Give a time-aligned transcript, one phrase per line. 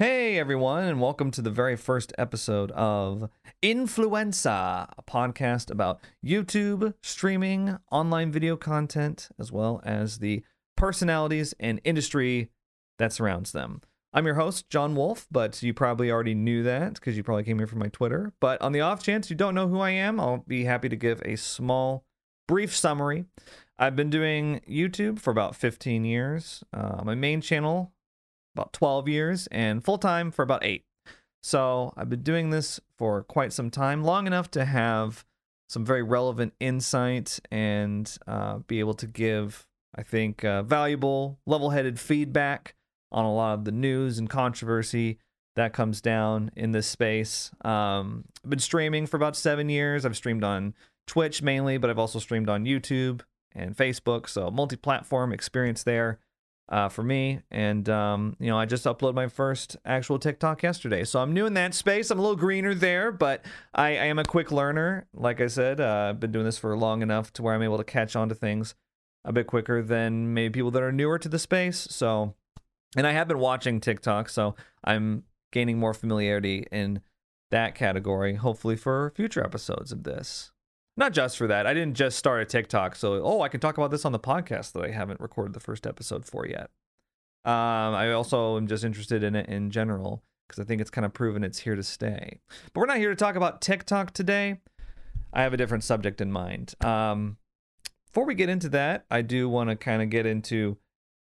[0.00, 3.28] Hey everyone, and welcome to the very first episode of
[3.60, 10.42] Influenza, a podcast about YouTube, streaming, online video content, as well as the
[10.74, 12.48] personalities and industry
[12.98, 13.82] that surrounds them.
[14.14, 17.58] I'm your host, John Wolf, but you probably already knew that because you probably came
[17.58, 18.32] here from my Twitter.
[18.40, 20.96] But on the off chance you don't know who I am, I'll be happy to
[20.96, 22.06] give a small,
[22.48, 23.26] brief summary.
[23.78, 26.64] I've been doing YouTube for about 15 years.
[26.72, 27.92] Uh, my main channel
[28.54, 30.84] about 12 years and full time for about eight.
[31.42, 35.24] So I've been doing this for quite some time, long enough to have
[35.68, 41.70] some very relevant insight and uh, be able to give, I think, uh, valuable, level
[41.70, 42.74] headed feedback
[43.12, 45.18] on a lot of the news and controversy
[45.56, 47.50] that comes down in this space.
[47.64, 50.04] Um, I've been streaming for about seven years.
[50.04, 50.74] I've streamed on
[51.06, 53.22] Twitch mainly, but I've also streamed on YouTube
[53.52, 56.18] and Facebook, so multi platform experience there
[56.70, 57.40] uh, for me.
[57.50, 61.04] And, um, you know, I just uploaded my first actual TikTok yesterday.
[61.04, 62.10] So I'm new in that space.
[62.10, 65.08] I'm a little greener there, but I, I am a quick learner.
[65.12, 67.78] Like I said, uh, I've been doing this for long enough to where I'm able
[67.78, 68.74] to catch on to things
[69.24, 71.88] a bit quicker than maybe people that are newer to the space.
[71.90, 72.34] So,
[72.96, 77.02] and I have been watching TikTok, so I'm gaining more familiarity in
[77.50, 80.52] that category, hopefully for future episodes of this
[81.00, 81.66] not just for that.
[81.66, 84.18] I didn't just start a TikTok, so oh, I can talk about this on the
[84.20, 86.70] podcast that I haven't recorded the first episode for yet.
[87.44, 91.04] Um, I also am just interested in it in general because I think it's kind
[91.04, 92.38] of proven it's here to stay.
[92.72, 94.60] But we're not here to talk about TikTok today.
[95.32, 96.74] I have a different subject in mind.
[96.84, 97.38] Um,
[98.06, 100.76] before we get into that, I do want to kind of get into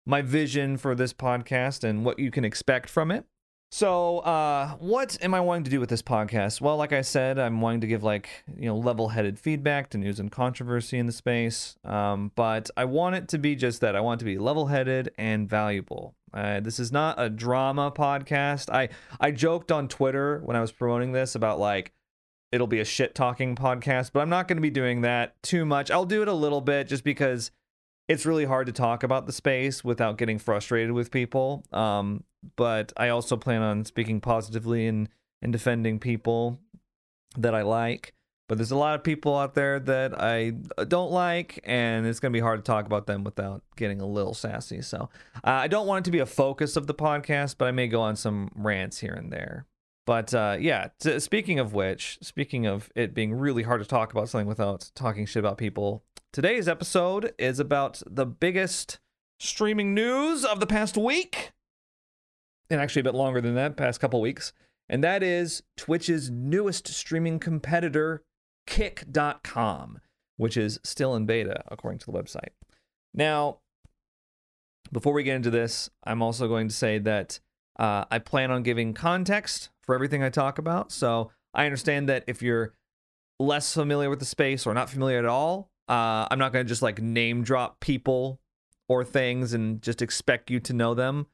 [0.05, 3.25] my vision for this podcast and what you can expect from it.
[3.71, 6.59] So, uh, what am I wanting to do with this podcast?
[6.59, 10.19] Well, like I said, I'm wanting to give like you know level-headed feedback to news
[10.19, 11.75] and controversy in the space.
[11.85, 13.95] Um, but I want it to be just that.
[13.95, 16.15] I want it to be level-headed and valuable.
[16.33, 18.71] Uh, this is not a drama podcast.
[18.73, 21.93] I I joked on Twitter when I was promoting this about like
[22.51, 25.63] it'll be a shit talking podcast, but I'm not going to be doing that too
[25.63, 25.91] much.
[25.91, 27.51] I'll do it a little bit just because
[28.07, 31.63] it's really hard to talk about the space without getting frustrated with people.
[31.71, 32.23] Um,
[32.55, 35.09] but I also plan on speaking positively and,
[35.41, 36.59] and defending people
[37.37, 38.13] that I like.
[38.47, 40.53] But there's a lot of people out there that I
[40.87, 44.07] don't like, and it's going to be hard to talk about them without getting a
[44.07, 44.81] little sassy.
[44.81, 47.71] So uh, I don't want it to be a focus of the podcast, but I
[47.71, 49.67] may go on some rants here and there.
[50.07, 54.11] But uh, yeah, t- speaking of which, speaking of it being really hard to talk
[54.11, 58.97] about something without talking shit about people, today's episode is about the biggest
[59.37, 61.51] streaming news of the past week
[62.69, 64.53] and actually a bit longer than that, past couple weeks,
[64.87, 68.23] and that is Twitch's newest streaming competitor,
[68.65, 69.99] Kick.com,
[70.37, 72.49] which is still in beta, according to the website.
[73.13, 73.59] Now,
[74.91, 77.39] before we get into this, I'm also going to say that
[77.77, 80.91] uh, I plan on giving context for everything I talk about.
[80.91, 82.73] So I understand that if you're
[83.39, 86.69] less familiar with the space or not familiar at all, uh, I'm not going to
[86.69, 88.39] just like name drop people
[88.87, 91.27] or things and just expect you to know them.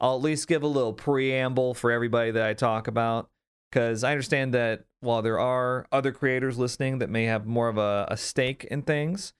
[0.00, 3.28] I'll at least give a little preamble for everybody that I talk about
[3.70, 7.78] because I understand that while there are other creators listening that may have more of
[7.78, 9.32] a, a stake in things,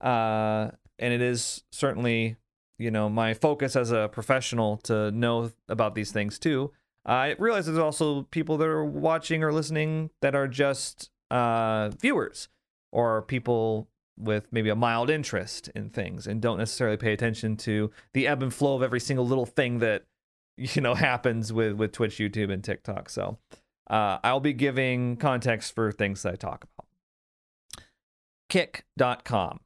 [0.00, 2.36] uh, and it is certainly,
[2.78, 6.72] you know, my focus as a professional to know about these things too.
[7.04, 12.48] I realize there's also people that are watching or listening that are just uh, viewers
[12.92, 13.88] or people
[14.22, 18.42] with maybe a mild interest in things and don't necessarily pay attention to the ebb
[18.42, 20.04] and flow of every single little thing that
[20.56, 23.08] you know happens with with Twitch, YouTube, and TikTok.
[23.08, 23.38] So
[23.88, 26.86] uh, I'll be giving context for things that I talk about.
[28.48, 29.60] Kick.com.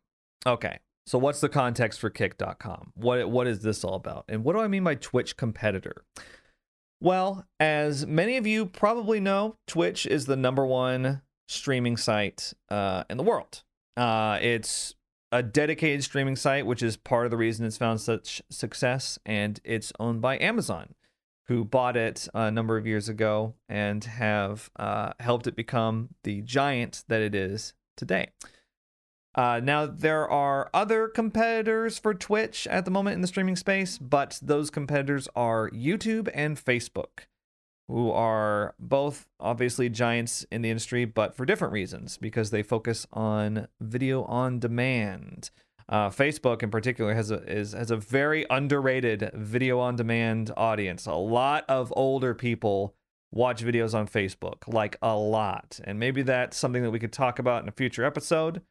[0.47, 0.79] Okay.
[1.07, 2.93] So what's the context for kick.com?
[2.95, 4.25] What what is this all about?
[4.29, 6.05] And what do I mean by Twitch competitor?
[7.01, 13.05] Well, as many of you probably know, Twitch is the number one streaming site uh,
[13.11, 13.63] in the world.
[13.97, 14.95] Uh, it's
[15.33, 19.61] a dedicated streaming site, which is part of the reason it's found such success, and
[19.65, 20.95] it's owned by Amazon,
[21.47, 26.43] who bought it a number of years ago and have uh, helped it become the
[26.43, 28.31] giant that it is today.
[29.35, 33.99] Uh, now, there are other competitors for Twitch at the moment in the streaming space,
[33.99, 37.27] but those competitors are YouTube and Facebook
[37.89, 43.07] who are both obviously giants in the industry, but for different reasons because they focus
[43.13, 45.51] on video on demand.
[45.89, 51.07] Uh, Facebook, in particular, has a is has a very underrated video on demand audience.
[51.07, 52.97] A lot of older people
[53.33, 57.39] watch videos on Facebook, like a lot, and maybe that's something that we could talk
[57.39, 58.63] about in a future episode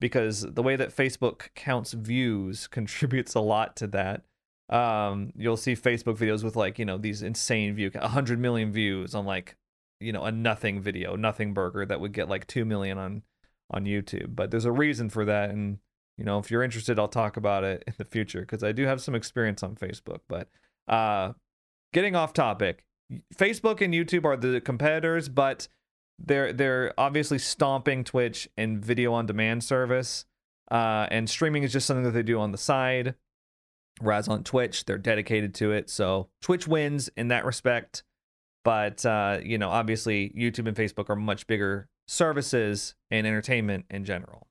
[0.00, 4.22] because the way that Facebook counts views contributes a lot to that.
[4.70, 9.14] Um, you'll see Facebook videos with like you know these insane view, hundred million views
[9.14, 9.56] on like
[10.00, 13.22] you know a nothing video, nothing burger that would get like two million on
[13.70, 14.34] on YouTube.
[14.34, 15.78] But there's a reason for that, and
[16.16, 18.84] you know if you're interested, I'll talk about it in the future because I do
[18.86, 20.20] have some experience on Facebook.
[20.28, 20.48] But
[20.88, 21.32] uh,
[21.92, 22.84] getting off topic,
[23.34, 25.68] Facebook and YouTube are the competitors, but
[26.18, 30.24] they're they're obviously stomping Twitch and video on demand service.
[30.70, 33.14] Uh, and streaming is just something that they do on the side.
[34.00, 35.88] Whereas on Twitch, they're dedicated to it.
[35.88, 38.02] So Twitch wins in that respect.
[38.64, 44.04] But uh, you know, obviously YouTube and Facebook are much bigger services and entertainment in
[44.04, 44.46] general.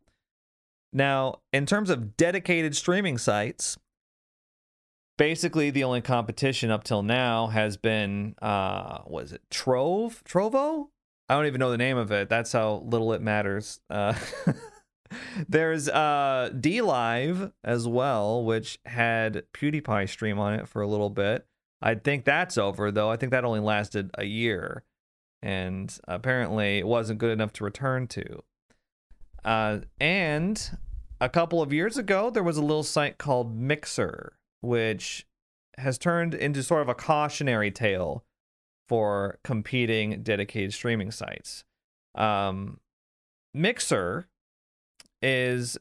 [0.92, 3.78] Now, in terms of dedicated streaming sites,
[5.18, 10.24] basically the only competition up till now has been uh was it Trove?
[10.24, 10.88] Trovo?
[11.30, 12.30] I don't even know the name of it.
[12.30, 13.80] That's how little it matters.
[13.90, 14.14] Uh
[15.48, 21.46] There's uh DLive as well, which had PewDiePie stream on it for a little bit.
[21.82, 23.10] I think that's over though.
[23.10, 24.84] I think that only lasted a year.
[25.42, 28.44] And apparently it wasn't good enough to return to.
[29.44, 30.78] Uh, and
[31.20, 35.28] a couple of years ago, there was a little site called Mixer, which
[35.78, 38.24] has turned into sort of a cautionary tale
[38.88, 41.64] for competing dedicated streaming sites.
[42.16, 42.80] Um,
[43.54, 44.28] Mixer
[45.24, 45.78] is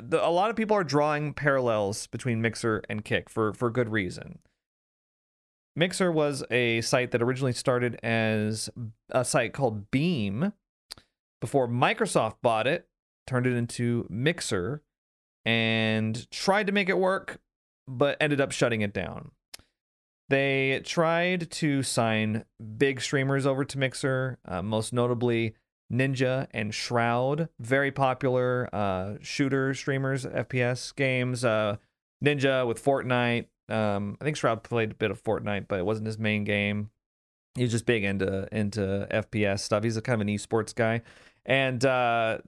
[0.00, 3.90] the, a lot of people are drawing parallels between Mixer and Kick for for good
[3.90, 4.38] reason.
[5.74, 8.70] Mixer was a site that originally started as
[9.10, 10.52] a site called Beam
[11.40, 12.88] before Microsoft bought it,
[13.26, 14.82] turned it into Mixer,
[15.44, 17.40] and tried to make it work,
[17.86, 19.32] but ended up shutting it down.
[20.30, 22.44] They tried to sign
[22.78, 25.54] big streamers over to Mixer, uh, most notably
[25.92, 31.44] Ninja and Shroud, very popular uh, shooter streamers, FPS games.
[31.44, 31.76] Uh,
[32.24, 33.46] Ninja with Fortnite.
[33.68, 36.90] Um, I think Shroud played a bit of Fortnite, but it wasn't his main game.
[37.54, 39.82] He's just big into into FPS stuff.
[39.82, 41.02] He's a kind of an esports guy,
[41.44, 42.38] and uh,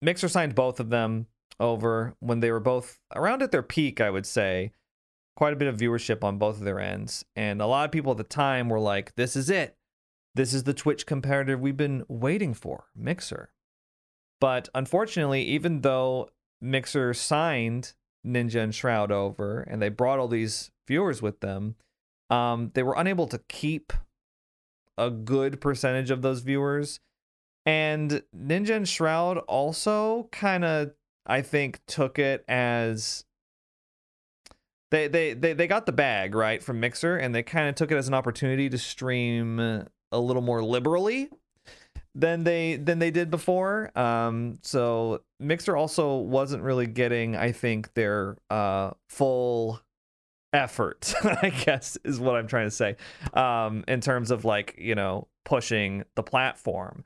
[0.00, 1.26] Mixer signed both of them
[1.58, 4.00] over when they were both around at their peak.
[4.00, 4.72] I would say
[5.36, 8.12] quite a bit of viewership on both of their ends, and a lot of people
[8.12, 9.76] at the time were like, "This is it
[10.36, 13.50] this is the Twitch comparator we've been waiting for, Mixer.
[14.40, 16.28] But unfortunately, even though
[16.60, 17.94] Mixer signed
[18.24, 21.76] Ninja and Shroud over and they brought all these viewers with them,
[22.28, 23.92] um, they were unable to keep
[24.98, 27.00] a good percentage of those viewers.
[27.64, 30.92] And Ninja and Shroud also kind of,
[31.26, 33.24] I think, took it as
[34.90, 37.90] they, they they they got the bag right from Mixer, and they kind of took
[37.90, 41.30] it as an opportunity to stream a little more liberally
[42.14, 43.96] than they than they did before.
[43.96, 49.80] Um, so Mixer also wasn't really getting, I think, their uh, full
[50.52, 51.14] effort.
[51.22, 52.96] I guess is what I'm trying to say.
[53.34, 57.04] Um, in terms of like you know pushing the platform.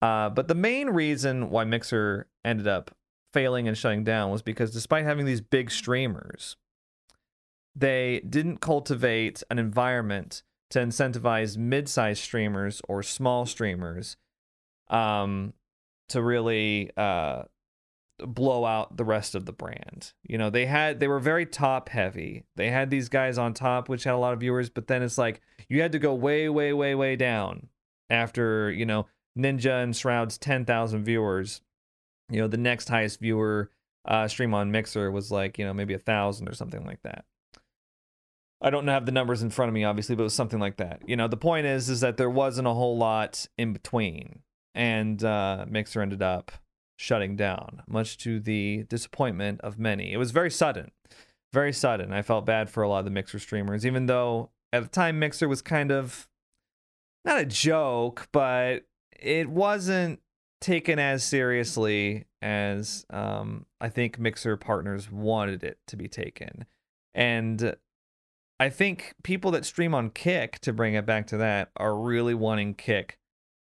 [0.00, 2.92] Uh, but the main reason why Mixer ended up
[3.32, 6.56] failing and shutting down was because despite having these big streamers,
[7.74, 14.16] they didn't cultivate an environment to incentivize mid-sized streamers or small streamers
[14.88, 15.54] um,
[16.08, 17.42] to really uh,
[18.18, 20.12] blow out the rest of the brand.
[20.24, 22.44] You know, they had they were very top heavy.
[22.56, 25.18] They had these guys on top which had a lot of viewers, but then it's
[25.18, 27.68] like you had to go way way way way down
[28.10, 29.06] after, you know,
[29.38, 31.60] Ninja and Shroud's 10,000 viewers.
[32.30, 33.70] You know, the next highest viewer
[34.04, 37.24] uh, stream on Mixer was like, you know, maybe a thousand or something like that.
[38.60, 40.78] I don't have the numbers in front of me, obviously, but it was something like
[40.78, 41.02] that.
[41.06, 44.40] You know, the point is, is that there wasn't a whole lot in between,
[44.74, 46.50] and uh, Mixer ended up
[46.96, 50.12] shutting down, much to the disappointment of many.
[50.12, 50.90] It was very sudden,
[51.52, 52.12] very sudden.
[52.12, 55.18] I felt bad for a lot of the Mixer streamers, even though at the time
[55.18, 56.28] Mixer was kind of
[57.24, 58.86] not a joke, but
[59.20, 60.20] it wasn't
[60.60, 66.64] taken as seriously as um, I think Mixer partners wanted it to be taken.
[67.14, 67.76] And
[68.60, 72.34] I think people that stream on Kick, to bring it back to that, are really
[72.34, 73.18] wanting Kick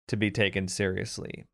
[0.08, 1.44] to be taken seriously.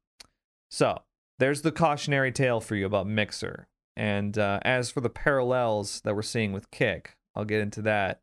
[0.70, 1.02] So
[1.38, 3.68] there's the cautionary tale for you about Mixer.
[3.97, 8.20] And uh, as for the parallels that we're seeing with Kick, I'll get into that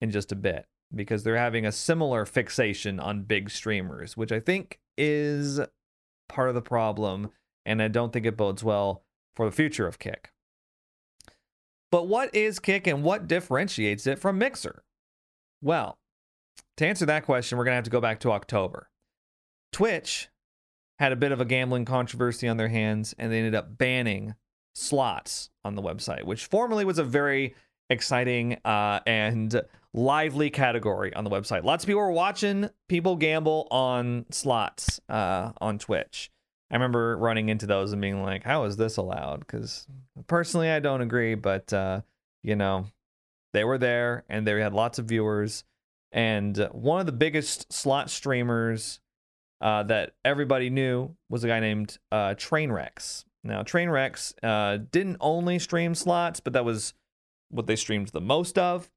[0.00, 4.40] in just a bit because they're having a similar fixation on big streamers, which I
[4.40, 5.60] think is
[6.28, 7.30] part of the problem.
[7.64, 10.30] And I don't think it bodes well for the future of Kick.
[11.94, 14.82] But what is Kick and what differentiates it from Mixer?
[15.62, 15.96] Well,
[16.76, 18.90] to answer that question, we're going to have to go back to October.
[19.70, 20.28] Twitch
[20.98, 24.34] had a bit of a gambling controversy on their hands and they ended up banning
[24.74, 27.54] slots on the website, which formerly was a very
[27.88, 31.62] exciting uh, and lively category on the website.
[31.62, 36.32] Lots of people were watching people gamble on slots uh, on Twitch.
[36.74, 39.86] I remember running into those and being like, "How is this allowed?" Because
[40.26, 42.00] personally, I don't agree, but uh,
[42.42, 42.86] you know,
[43.52, 45.62] they were there and they had lots of viewers.
[46.10, 48.98] And one of the biggest slot streamers
[49.60, 53.24] uh, that everybody knew was a guy named uh, Trainwrecks.
[53.44, 56.92] Now, Trainwrecks uh, didn't only stream slots, but that was
[57.50, 58.90] what they streamed the most of.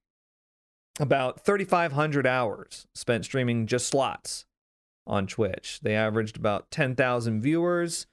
[1.00, 4.47] About 3,500 hours spent streaming just slots
[5.08, 5.80] on Twitch.
[5.82, 8.06] They averaged about 10,000 viewers,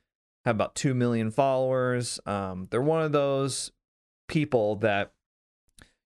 [0.44, 2.20] have about 2 million followers.
[2.24, 3.72] Um, they're one of those
[4.28, 5.12] people that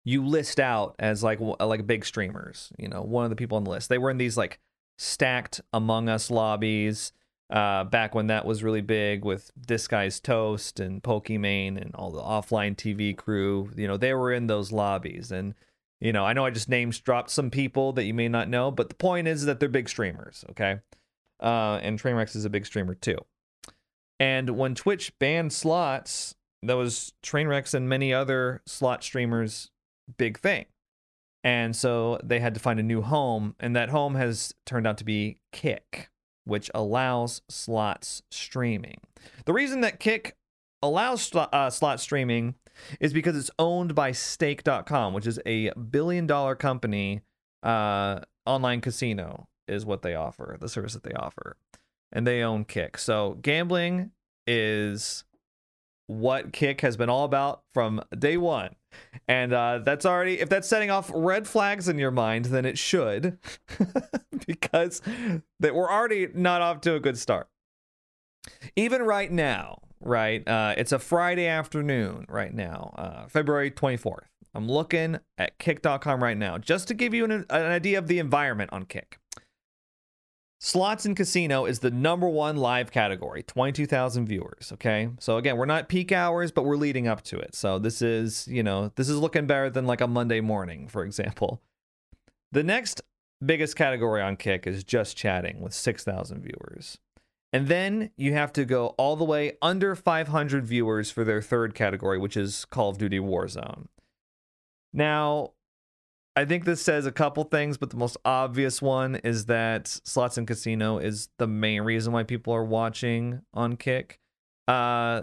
[0.04, 2.72] you list out as like like big streamers.
[2.78, 3.88] You know, one of the people on the list.
[3.88, 4.58] They were in these like
[4.96, 7.12] stacked Among Us lobbies
[7.50, 12.22] uh, back when that was really big with Disguised Toast and Pokimane and all the
[12.22, 13.70] offline TV crew.
[13.76, 15.30] You know, they were in those lobbies.
[15.30, 15.54] And,
[16.00, 18.70] you know, I know I just names dropped some people that you may not know,
[18.70, 20.80] but the point is that they're big streamers, okay?
[21.40, 23.18] Uh, and Trainwrecks is a big streamer too.
[24.20, 29.70] And when Twitch banned slots, that was Trainwrecks and many other slot streamers'
[30.16, 30.66] big thing.
[31.44, 34.98] And so they had to find a new home, and that home has turned out
[34.98, 36.10] to be Kick
[36.48, 39.00] which allows slots streaming.
[39.44, 40.34] The reason that Kick
[40.82, 42.54] allows uh, slot streaming
[43.00, 47.22] is because it's owned by Stake.com, which is a billion dollar company.
[47.62, 51.56] Uh, online casino is what they offer, the service that they offer.
[52.12, 52.96] And they own Kick.
[52.98, 54.12] So gambling
[54.46, 55.24] is
[56.06, 58.74] what Kick has been all about from day one.
[59.26, 62.78] And uh, that's already, if that's setting off red flags in your mind, then it
[62.78, 63.38] should,
[64.46, 65.02] because
[65.60, 67.48] that we're already not off to a good start.
[68.74, 70.46] Even right now, right?
[70.46, 74.26] Uh, it's a Friday afternoon right now, uh, February 24th.
[74.54, 78.18] I'm looking at kick.com right now just to give you an, an idea of the
[78.18, 79.18] environment on Kick.
[80.60, 84.72] Slots and casino is the number one live category, 22,000 viewers.
[84.72, 85.08] Okay.
[85.20, 87.54] So again, we're not peak hours, but we're leading up to it.
[87.54, 91.04] So this is, you know, this is looking better than like a Monday morning, for
[91.04, 91.60] example.
[92.50, 93.02] The next
[93.44, 96.98] biggest category on Kick is just chatting with 6,000 viewers.
[97.52, 101.74] And then you have to go all the way under 500 viewers for their third
[101.74, 103.86] category, which is Call of Duty Warzone.
[104.92, 105.52] Now,
[106.36, 110.36] I think this says a couple things, but the most obvious one is that slots
[110.36, 114.20] and casino is the main reason why people are watching on Kick.
[114.66, 115.22] Uh,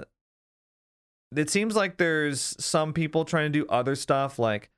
[1.36, 4.72] it seems like there's some people trying to do other stuff, like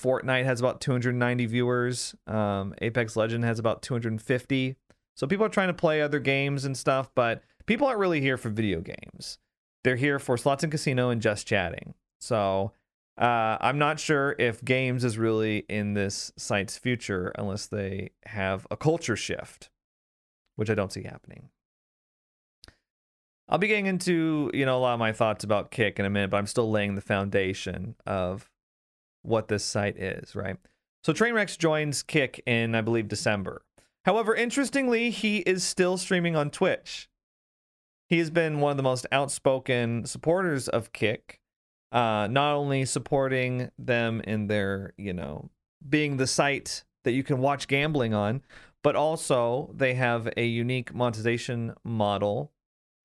[0.00, 4.76] Fortnite has about 290 viewers, um, Apex Legend has about 250.
[5.16, 8.36] So people are trying to play other games and stuff, but people aren't really here
[8.36, 9.38] for video games.
[9.82, 11.94] They're here for slots and casino and just chatting.
[12.20, 12.72] So
[13.18, 18.66] uh, I'm not sure if games is really in this site's future unless they have
[18.70, 19.70] a culture shift,
[20.56, 21.48] which I don't see happening.
[23.48, 26.10] I'll be getting into you know a lot of my thoughts about Kick in a
[26.10, 28.50] minute, but I'm still laying the foundation of
[29.22, 30.56] what this site is, right?
[31.04, 33.62] So Trainwrecks joins Kick in I believe December.
[34.06, 37.08] However, interestingly, he is still streaming on Twitch.
[38.08, 41.40] He has been one of the most outspoken supporters of Kick
[41.90, 45.50] uh, not only supporting them in their, you know,
[45.88, 48.42] being the site that you can watch gambling on,
[48.82, 52.52] but also they have a unique monetization model,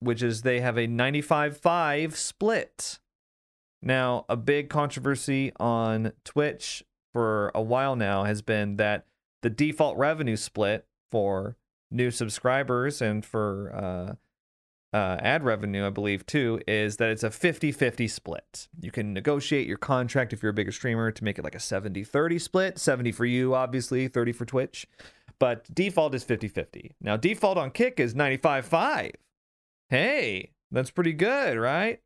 [0.00, 2.98] which is they have a 95-5 split.
[3.82, 9.06] Now, a big controversy on Twitch for a while now has been that
[9.42, 11.56] the default revenue split for
[11.90, 13.72] new subscribers and for
[14.92, 18.68] uh, uh, ad revenue, I believe, too, is that it's a 50 50 split.
[18.80, 21.60] You can negotiate your contract if you're a bigger streamer to make it like a
[21.60, 24.86] 70 30 split 70 for you, obviously, 30 for Twitch.
[25.38, 26.94] But default is 50 50.
[27.00, 29.12] Now, default on Kick is 95 5.
[29.88, 32.00] Hey, that's pretty good, right?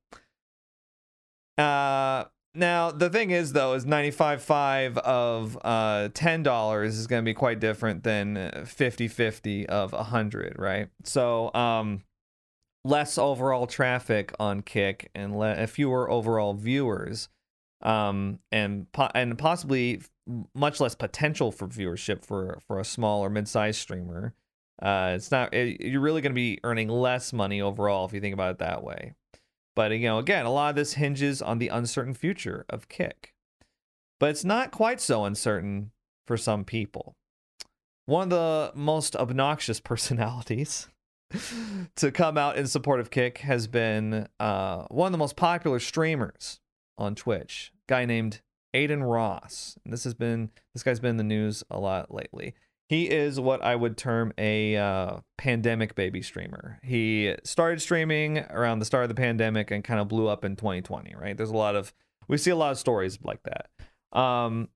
[1.56, 2.24] Uh,
[2.56, 7.60] now the thing is though is 95.5 of uh $10 is going to be quite
[7.60, 10.88] different than 50-50 of 100, right?
[11.04, 12.02] So um
[12.86, 17.28] less overall traffic on Kick and le- fewer overall viewers,
[17.82, 20.00] um, and po- and possibly
[20.54, 24.34] much less potential for viewership for for a small or mid-sized streamer.
[24.80, 28.20] Uh, it's not it, you're really going to be earning less money overall if you
[28.20, 29.14] think about it that way.
[29.76, 33.34] But you know, again, a lot of this hinges on the uncertain future of Kick.
[34.18, 35.92] But it's not quite so uncertain
[36.26, 37.14] for some people.
[38.06, 40.88] One of the most obnoxious personalities
[41.96, 45.78] to come out in support of Kick has been uh, one of the most popular
[45.78, 46.58] streamers
[46.98, 48.40] on Twitch, guy named
[48.72, 49.76] Adin Ross.
[49.84, 52.54] And this has been this guy's been in the news a lot lately.
[52.88, 56.78] He is what I would term a uh, pandemic baby streamer.
[56.84, 60.54] He started streaming around the start of the pandemic and kind of blew up in
[60.54, 61.14] 2020.
[61.20, 61.36] Right?
[61.36, 61.92] There's a lot of
[62.28, 64.18] we see a lot of stories like that.
[64.18, 64.68] Um,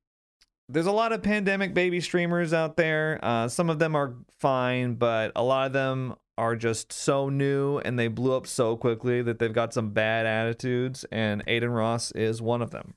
[0.68, 3.18] there's a lot of pandemic baby streamers out there.
[3.22, 7.78] Uh, some of them are fine, but a lot of them are just so new
[7.78, 11.04] and they blew up so quickly that they've got some bad attitudes.
[11.10, 12.94] And Adin Ross is one of them.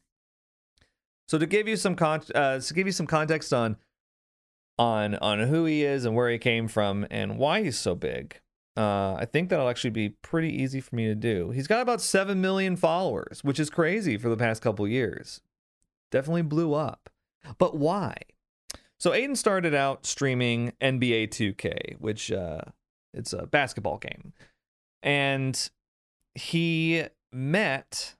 [1.27, 3.77] So to give you some con- uh, to give you some context on
[4.77, 8.39] on on who he is and where he came from and why he's so big,
[8.75, 11.51] uh, I think that'll actually be pretty easy for me to do.
[11.51, 15.42] He's got about seven million followers, which is crazy for the past couple years.
[16.12, 17.10] Definitely blew up.
[17.58, 18.15] But why?
[19.00, 22.62] So Adin started out streaming NBA 2K, which uh,
[23.13, 24.34] it's a basketball game,
[25.03, 25.70] and
[26.36, 28.15] he met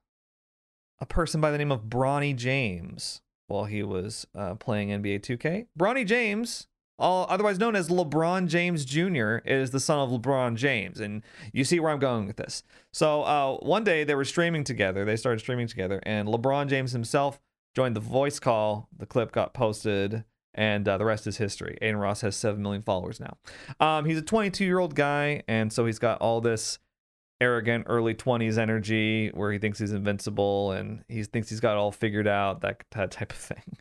[1.00, 5.68] a person by the name of Bronny James while he was uh, playing NBA 2K.
[5.78, 11.00] Bronny James, all otherwise known as LeBron James Jr., is the son of LeBron James,
[11.00, 12.64] and you see where I'm going with this.
[12.92, 15.06] So uh, one day they were streaming together.
[15.06, 17.40] They started streaming together, and LeBron James himself
[17.76, 18.90] joined the voice call.
[18.98, 20.24] The clip got posted,
[20.54, 21.78] and uh, the rest is history.
[21.82, 23.38] Adin Ross has 7 million followers now.
[23.80, 26.80] Um, he's a 22 year old guy, and so he's got all this
[27.42, 31.92] arrogant early 20s energy where he thinks he's invincible and he thinks he's got all
[31.92, 33.78] figured out, that, that type of thing.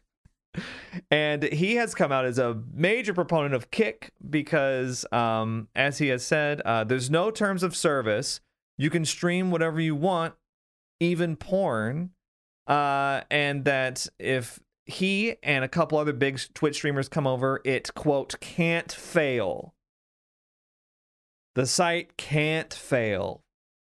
[1.11, 6.09] and he has come out as a major proponent of Kick because, um, as he
[6.09, 8.41] has said, uh, there's no terms of service.
[8.77, 10.35] You can stream whatever you want,
[11.01, 12.11] even porn
[12.67, 17.93] uh, and that if he and a couple other big Twitch streamers come over, it
[17.95, 19.75] quote can't fail.
[21.55, 23.43] The site can't fail.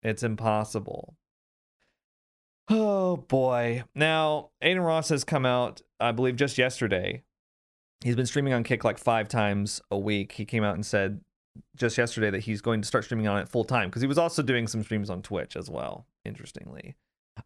[0.03, 1.17] It's impossible.
[2.69, 3.85] Oh boy.
[3.95, 7.23] Now, Adin Ross has come out, I believe, just yesterday.
[8.03, 10.33] He's been streaming on Kick like five times a week.
[10.33, 11.21] He came out and said
[11.77, 14.19] just yesterday that he's going to start streaming on it full time because he was
[14.19, 16.97] also doing some streams on Twitch as well, interestingly.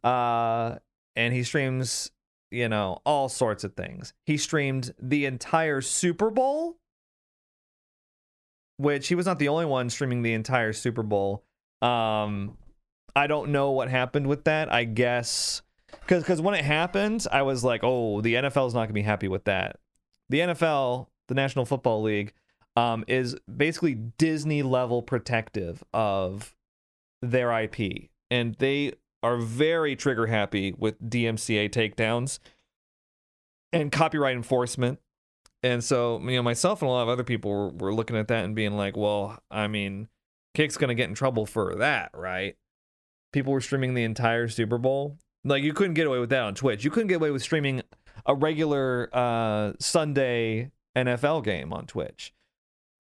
[0.05, 0.77] Uh,
[1.15, 2.11] and he streams,
[2.51, 4.13] you know, all sorts of things.
[4.25, 6.77] He streamed the entire Super Bowl,
[8.79, 11.45] which he was not the only one streaming the entire Super Bowl.
[11.83, 12.57] Um,
[13.15, 14.73] I don't know what happened with that.
[14.73, 15.63] I guess
[16.01, 19.03] because because when it happened, I was like, oh, the NFL is not gonna be
[19.03, 19.79] happy with that.
[20.29, 22.33] The NFL, the National Football League,
[22.77, 26.55] um, is basically Disney level protective of
[27.23, 32.39] their IP, and they are very trigger happy with DMCA takedowns
[33.73, 35.01] and copyright enforcement.
[35.67, 38.29] And so, you know, myself and a lot of other people were, were looking at
[38.29, 40.09] that and being like, well, I mean,
[40.55, 42.57] Kick's going to get in trouble for that, right?
[43.33, 45.19] People were streaming the entire Super Bowl.
[45.45, 46.85] Like, you couldn't get away with that on Twitch.
[46.85, 47.83] You couldn't get away with streaming
[48.25, 52.33] a regular uh, Sunday NFL game on Twitch.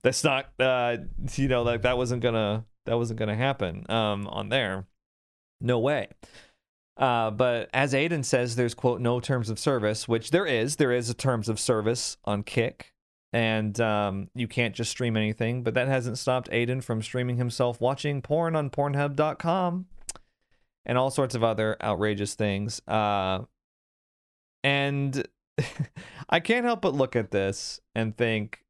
[0.02, 0.98] That's not, uh,
[1.34, 4.86] you know, like that wasn't gonna that wasn't gonna happen um, on there.
[5.60, 6.08] No way.
[6.96, 10.76] Uh, but as Adin says, there's quote no terms of service, which there is.
[10.76, 12.94] There is a terms of service on Kick,
[13.32, 15.62] and um, you can't just stream anything.
[15.62, 19.86] But that hasn't stopped Adin from streaming himself watching porn on Pornhub.com
[20.86, 22.80] and all sorts of other outrageous things.
[22.88, 23.40] Uh,
[24.64, 25.26] and
[26.30, 28.64] I can't help but look at this and think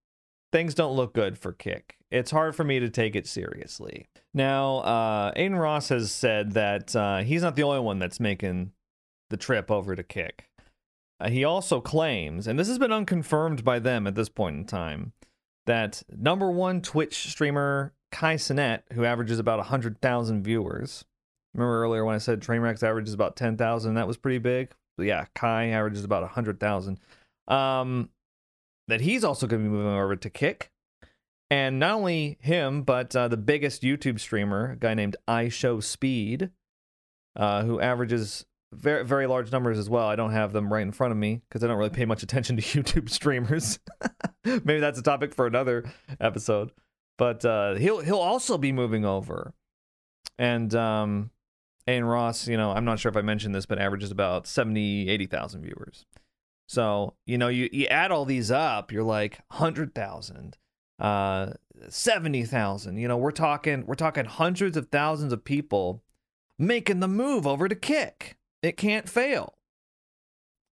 [0.57, 1.99] things don't look good for Kick.
[2.11, 4.09] It's hard for me to take it seriously.
[4.33, 8.73] Now, uh, Adin Ross has said that uh, he's not the only one that's making
[9.29, 10.49] the trip over to Kick.
[11.21, 14.65] Uh, he also claims, and this has been unconfirmed by them at this point in
[14.65, 15.13] time,
[15.67, 21.05] that number one Twitch streamer Kai Cenat, who averages about 100,000 viewers.
[21.53, 23.93] Remember earlier when I said Trainwrecks averages about 10,000?
[23.93, 24.73] That was pretty big.
[24.97, 26.99] But yeah, Kai averages about 100,000.
[27.47, 28.09] Um,
[28.89, 30.71] that he's also going to be moving over to Kick.
[31.51, 36.51] And not only him, but uh, the biggest YouTube streamer, a guy named iShowSpeed,
[37.37, 40.09] uh, who averages very very large numbers as well.
[40.09, 42.23] I don't have them right in front of me because I don't really pay much
[42.25, 43.79] attention to YouTube streamers.
[44.45, 45.85] Maybe that's a topic for another
[46.21, 46.73] episode.
[47.17, 49.55] But uh, he'll he'll also be moving over,
[50.39, 51.31] and um,
[51.87, 55.09] Adin Ross, you know, I'm not sure if I mentioned this, but averages about 70,
[55.09, 56.05] 80,000 viewers.
[56.67, 60.57] So you know, you you add all these up, you're like hundred thousand
[60.99, 61.53] uh
[61.89, 62.97] 70,000.
[62.97, 66.03] You know, we're talking we're talking hundreds of thousands of people
[66.59, 68.37] making the move over to kick.
[68.63, 69.55] It can't fail.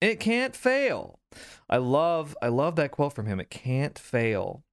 [0.00, 1.20] It can't fail.
[1.68, 3.40] I love I love that quote from him.
[3.40, 4.64] It can't fail.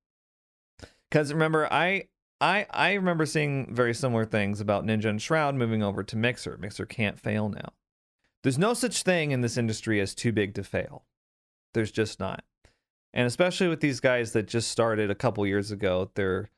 [1.09, 2.07] Cuz remember I
[2.39, 6.57] I I remember seeing very similar things about Ninja and Shroud moving over to Mixer.
[6.57, 7.73] Mixer can't fail now.
[8.43, 11.05] There's no such thing in this industry as too big to fail.
[11.73, 12.43] There's just not.
[13.13, 16.49] And especially with these guys that just started a couple years ago, they're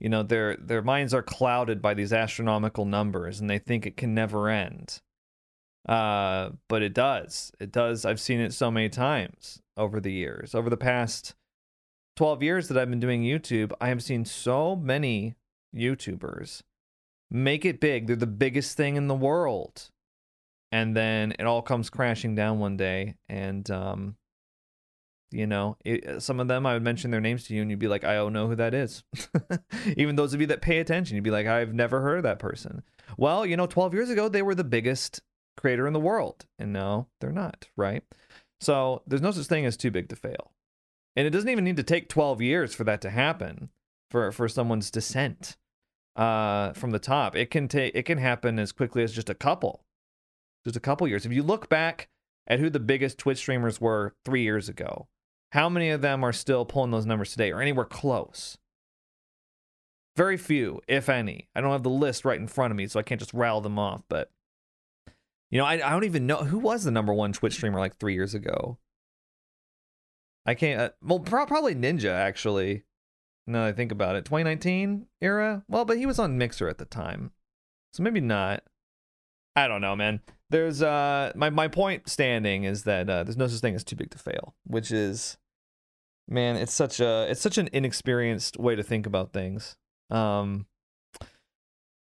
[0.00, 3.98] you know, their their minds are clouded by these astronomical numbers and they think it
[3.98, 5.02] can never end.
[5.88, 7.52] Uh, but it does.
[7.60, 8.04] It does.
[8.04, 10.54] I've seen it so many times over the years.
[10.54, 11.34] Over the past
[12.16, 15.36] 12 years that I've been doing YouTube, I have seen so many
[15.74, 16.62] YouTubers
[17.30, 18.06] make it big.
[18.06, 19.90] They're the biggest thing in the world.
[20.72, 23.16] And then it all comes crashing down one day.
[23.28, 24.16] And, um,
[25.30, 27.78] you know, it, some of them I would mention their names to you and you'd
[27.78, 29.04] be like, I don't know who that is.
[29.96, 32.38] Even those of you that pay attention, you'd be like, I've never heard of that
[32.38, 32.82] person.
[33.16, 35.20] Well, you know, 12 years ago, they were the biggest
[35.56, 36.46] creator in the world.
[36.58, 38.02] And no, they're not, right?
[38.60, 40.52] So there's no such thing as too big to fail.
[41.16, 43.70] And it doesn't even need to take 12 years for that to happen
[44.10, 45.56] for, for someone's descent
[46.16, 47.36] uh, from the top.
[47.36, 49.84] It can take it can happen as quickly as just a couple.
[50.64, 51.24] Just a couple years.
[51.24, 52.08] If you look back
[52.46, 55.08] at who the biggest Twitch streamers were three years ago,
[55.50, 58.58] how many of them are still pulling those numbers today or anywhere close?
[60.16, 61.48] Very few, if any.
[61.54, 63.60] I don't have the list right in front of me, so I can't just rattle
[63.60, 64.02] them off.
[64.08, 64.30] But
[65.50, 67.96] you know, I, I don't even know who was the number one Twitch streamer like
[67.96, 68.78] three years ago.
[70.46, 70.80] I can't.
[70.80, 72.84] Uh, well, pro- probably Ninja actually.
[73.46, 75.64] Now I think about it, 2019 era.
[75.68, 77.32] Well, but he was on Mixer at the time,
[77.92, 78.62] so maybe not.
[79.56, 80.20] I don't know, man.
[80.50, 83.96] There's uh, my my point standing is that uh, there's no such thing as too
[83.96, 85.38] big to fail, which is,
[86.28, 89.76] man, it's such a it's such an inexperienced way to think about things.
[90.10, 90.66] Um,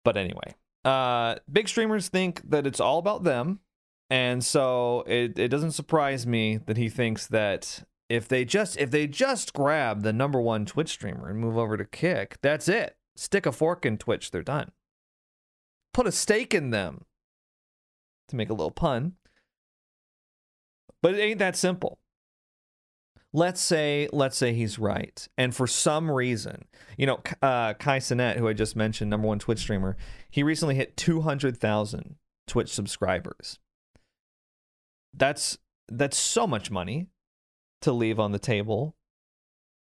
[0.05, 3.59] but anyway, uh, big streamers think that it's all about them,
[4.11, 8.91] and so it it doesn't surprise me that he thinks that if they just if
[8.91, 12.97] they just grab the number one Twitch streamer and move over to Kick, that's it.
[13.15, 14.71] Stick a fork in Twitch, they're done.
[15.91, 17.05] Put a stake in them.
[18.29, 19.13] To make a little pun.
[21.01, 21.99] But it ain't that simple.
[23.33, 25.27] Let's say let's say he's right.
[25.37, 26.65] And for some reason,
[26.97, 29.95] you know, uh, Kai Cenat, who I just mentioned, number one Twitch streamer,
[30.29, 32.15] he recently hit 200,000
[32.47, 33.59] Twitch subscribers.
[35.13, 37.07] That's that's so much money
[37.81, 38.95] to leave on the table.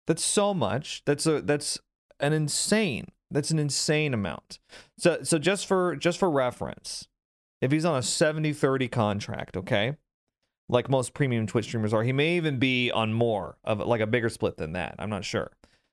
[0.07, 1.03] That's so much.
[1.05, 1.79] That's a that's
[2.19, 3.07] an insane.
[3.31, 4.59] That's an insane amount.
[4.97, 7.07] So so just for just for reference,
[7.63, 9.95] if he's on a 70-30 contract, okay?
[10.67, 14.07] Like most premium Twitch streamers are, he may even be on more of like a
[14.07, 14.95] bigger split than that.
[14.99, 15.49] I'm not sure.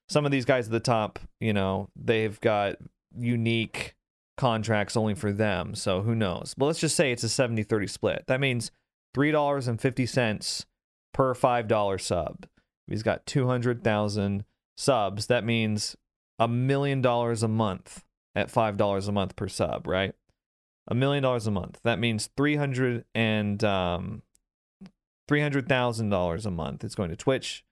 [0.09, 2.75] Some of these guys at the top, you know, they've got
[3.17, 3.95] unique
[4.35, 5.73] contracts only for them.
[5.73, 6.53] So who knows?
[6.57, 8.23] But let's just say it's a 70-30 split.
[8.27, 8.71] That means
[9.15, 10.65] $3.50
[11.13, 12.47] per $5 sub.
[12.85, 14.43] He's got 200,000
[14.75, 15.27] subs.
[15.27, 15.95] That means
[16.37, 18.03] a million dollars a month
[18.35, 20.13] at $5 a month per sub, right?
[20.91, 21.79] A million dollars a month.
[21.83, 24.21] That means 300 and um
[25.29, 27.63] $300,000 a month is going to Twitch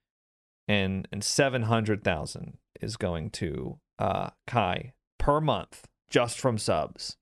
[0.66, 7.16] and and 700,000 is going to uh Kai per month just from subs.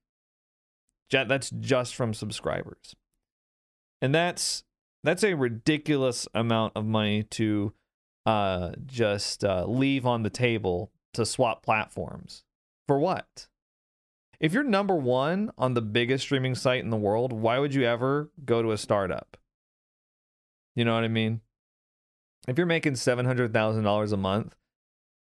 [1.10, 2.94] That's just from subscribers.
[4.00, 4.62] And that's
[5.04, 7.72] that's a ridiculous amount of money to
[8.26, 12.44] uh, just uh, leave on the table to swap platforms.
[12.86, 13.48] For what?
[14.40, 17.84] If you're number one on the biggest streaming site in the world, why would you
[17.84, 19.36] ever go to a startup?
[20.76, 21.40] You know what I mean?
[22.46, 24.54] If you're making seven hundred thousand dollars a month,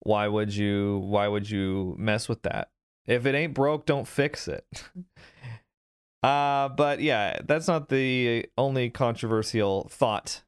[0.00, 2.70] why would you why would you mess with that?
[3.06, 4.66] If it ain't broke, don't fix it.
[6.24, 10.42] Uh, but yeah, that's not the only controversial thought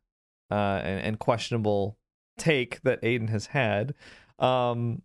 [0.51, 1.99] uh, and, and questionable
[2.39, 3.93] take that Adin has had.
[4.39, 5.03] Um,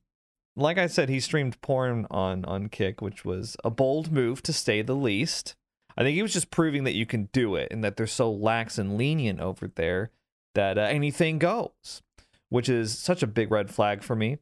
[0.55, 4.53] like I said, he streamed porn on on Kick, which was a bold move to
[4.53, 5.55] say the least.
[5.97, 8.31] I think he was just proving that you can do it and that they're so
[8.31, 10.11] lax and lenient over there
[10.55, 12.01] that uh, anything goes,
[12.49, 14.37] which is such a big red flag for me.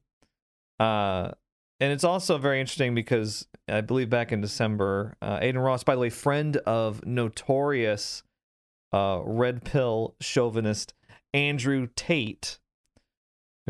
[0.80, 1.32] Uh,
[1.80, 5.96] and it's also very interesting because I believe back in December, uh, Adin Ross, by
[5.96, 8.24] the way, friend of notorious
[8.92, 10.94] uh, red pill chauvinist
[11.34, 12.60] Andrew Tate,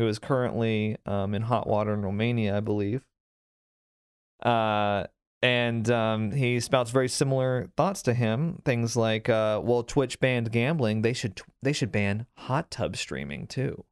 [0.00, 3.02] who is currently um, in hot water in Romania, I believe.
[4.42, 5.04] Uh,
[5.42, 8.60] and um, he spouts very similar thoughts to him.
[8.64, 11.02] Things like, uh, "Well, Twitch banned gambling.
[11.02, 13.84] They should they should ban hot tub streaming too,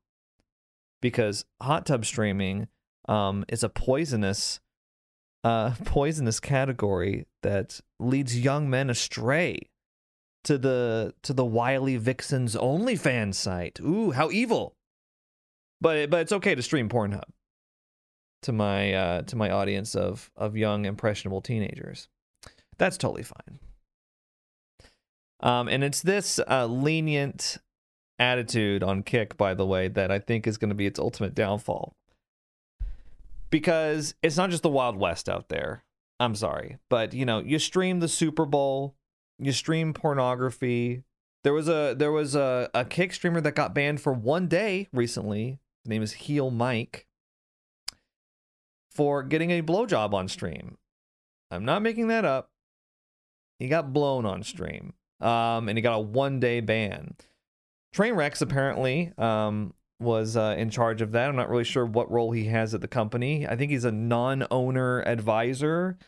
[1.01, 2.69] because hot tub streaming."
[3.09, 4.61] um, is a poisonous
[5.43, 9.59] uh, poisonous category that leads young men astray
[10.45, 13.81] to the to the wily vixen's OnlyFans site.
[13.81, 14.75] Ooh, how evil!
[15.81, 17.25] But but it's okay to stream Pornhub
[18.43, 22.09] to my uh, to my audience of of young impressionable teenagers.
[22.79, 23.59] That's totally fine.
[25.41, 27.59] Um, and it's this uh, lenient
[28.19, 31.35] attitude on Kick, by the way, that I think is going to be its ultimate
[31.35, 31.95] downfall.
[33.51, 35.85] Because it's not just the Wild West out there.
[36.21, 38.97] I'm sorry, but you know, you stream the Super Bowl,
[39.39, 41.05] you stream pornography.
[41.45, 44.89] There was a there was a, a Kick streamer that got banned for one day
[44.93, 45.61] recently.
[45.85, 47.07] His name is Heel Mike
[48.91, 50.77] for getting a blowjob on stream.
[51.51, 52.51] I'm not making that up.
[53.59, 54.95] He got blown on stream.
[55.21, 57.15] Um, and he got a one day ban.
[57.95, 61.29] Trainwrecks apparently um, was uh, in charge of that.
[61.29, 63.47] I'm not really sure what role he has at the company.
[63.47, 65.99] I think he's a non owner advisor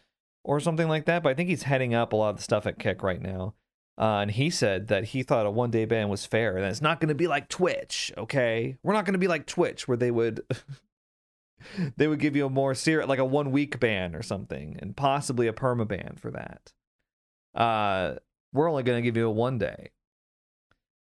[0.45, 2.67] or something like that, but I think he's heading up a lot of the stuff
[2.67, 3.55] at Kick right now.
[4.01, 6.81] Uh, and he said that he thought a one day ban was fair, and it's
[6.81, 8.11] not going to be like Twitch.
[8.17, 10.41] Okay, we're not going to be like Twitch, where they would
[11.99, 14.97] they would give you a more serious, like a one week ban or something, and
[14.97, 16.73] possibly a perma ban for that.
[17.55, 18.15] Uh,
[18.55, 19.91] we're only going to give you a one day.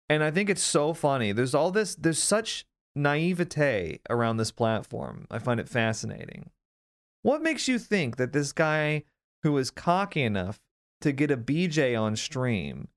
[0.09, 1.33] And I think it's so funny.
[1.33, 2.65] There's all this, there's such
[2.97, 5.27] naivete around this platform.
[5.31, 6.51] I find it fascinating.
[7.23, 9.05] What makes you think that this guy
[9.43, 10.61] who is cocky enough
[11.01, 12.89] to get a BJ on stream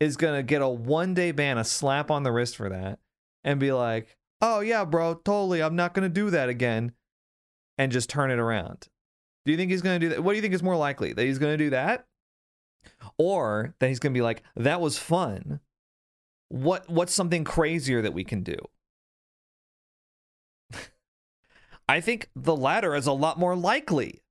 [0.00, 2.98] is going to get a one day ban, a slap on the wrist for that,
[3.44, 5.62] and be like, oh, yeah, bro, totally.
[5.62, 6.92] I'm not going to do that again,
[7.78, 8.88] and just turn it around?
[9.44, 10.22] Do you think he's going to do that?
[10.22, 11.12] What do you think is more likely?
[11.12, 12.06] That he's going to do that?
[13.18, 15.60] Or that he's going to be like, that was fun.
[16.48, 18.56] What what's something crazier that we can do?
[21.88, 24.21] I think the latter is a lot more likely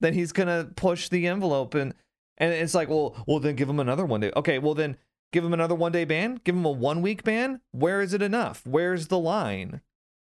[0.00, 1.94] that he's gonna push the envelope and
[2.36, 4.30] and it's like, well, well then give him another one day.
[4.36, 4.96] Okay, well then
[5.32, 7.60] give him another one day ban, give him a one week ban.
[7.72, 8.62] Where is it enough?
[8.64, 9.80] Where's the line?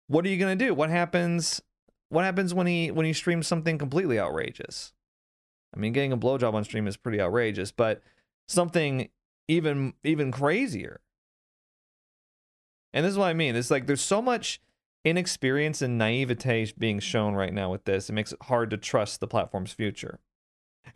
[0.07, 0.73] What are you gonna do?
[0.73, 1.61] What happens
[2.09, 4.93] what happens when he when he streams something completely outrageous?
[5.75, 8.01] I mean, getting a blowjob on stream is pretty outrageous, but
[8.47, 9.09] something
[9.47, 11.01] even even crazier.
[12.93, 13.55] And this is what I mean.
[13.55, 14.61] It's like there's so much
[15.05, 18.09] inexperience and naivete being shown right now with this.
[18.09, 20.19] It makes it hard to trust the platform's future.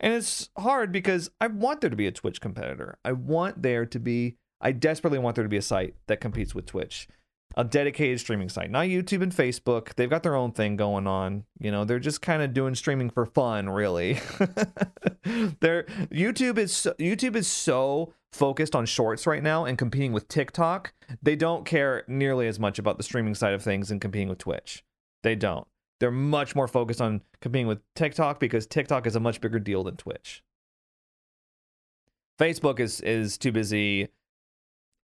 [0.00, 2.98] And it's hard because I want there to be a Twitch competitor.
[3.04, 6.54] I want there to be, I desperately want there to be a site that competes
[6.54, 7.08] with Twitch,
[7.56, 9.94] a dedicated streaming site, not YouTube and Facebook.
[9.94, 11.44] They've got their own thing going on.
[11.58, 14.20] You know, they're just kind of doing streaming for fun, really.
[15.60, 20.28] they're YouTube is so, YouTube is so focused on shorts right now and competing with
[20.28, 24.28] TikTok, they don't care nearly as much about the streaming side of things and competing
[24.28, 24.84] with Twitch.
[25.22, 25.66] They don't.
[25.98, 29.84] They're much more focused on competing with TikTok because TikTok is a much bigger deal
[29.84, 30.42] than Twitch.
[32.38, 34.08] Facebook is is too busy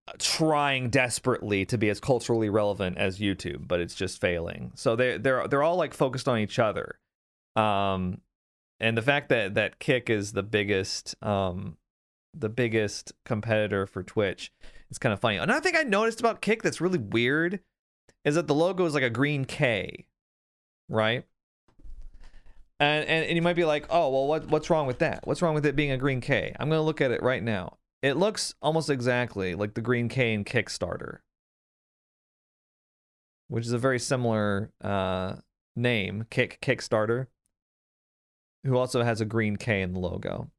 [0.08, 4.72] uh, trying desperately to be as culturally relevant as YouTube, but it's just failing.
[4.74, 6.98] So they they're they're all like focused on each other.
[7.56, 8.22] Um
[8.80, 11.76] and the fact that that Kick is the biggest um
[12.38, 14.52] the biggest competitor for Twitch.
[14.90, 15.36] It's kind of funny.
[15.36, 17.60] Another thing I noticed about Kick that's really weird
[18.24, 20.06] is that the logo is like a green K,
[20.88, 21.24] right?
[22.78, 25.26] And, and and you might be like, oh well, what what's wrong with that?
[25.26, 26.54] What's wrong with it being a green K?
[26.60, 27.78] I'm gonna look at it right now.
[28.02, 31.18] It looks almost exactly like the green K in Kickstarter,
[33.48, 35.36] which is a very similar uh,
[35.74, 37.28] name, Kick Kickstarter,
[38.64, 40.50] who also has a green K in the logo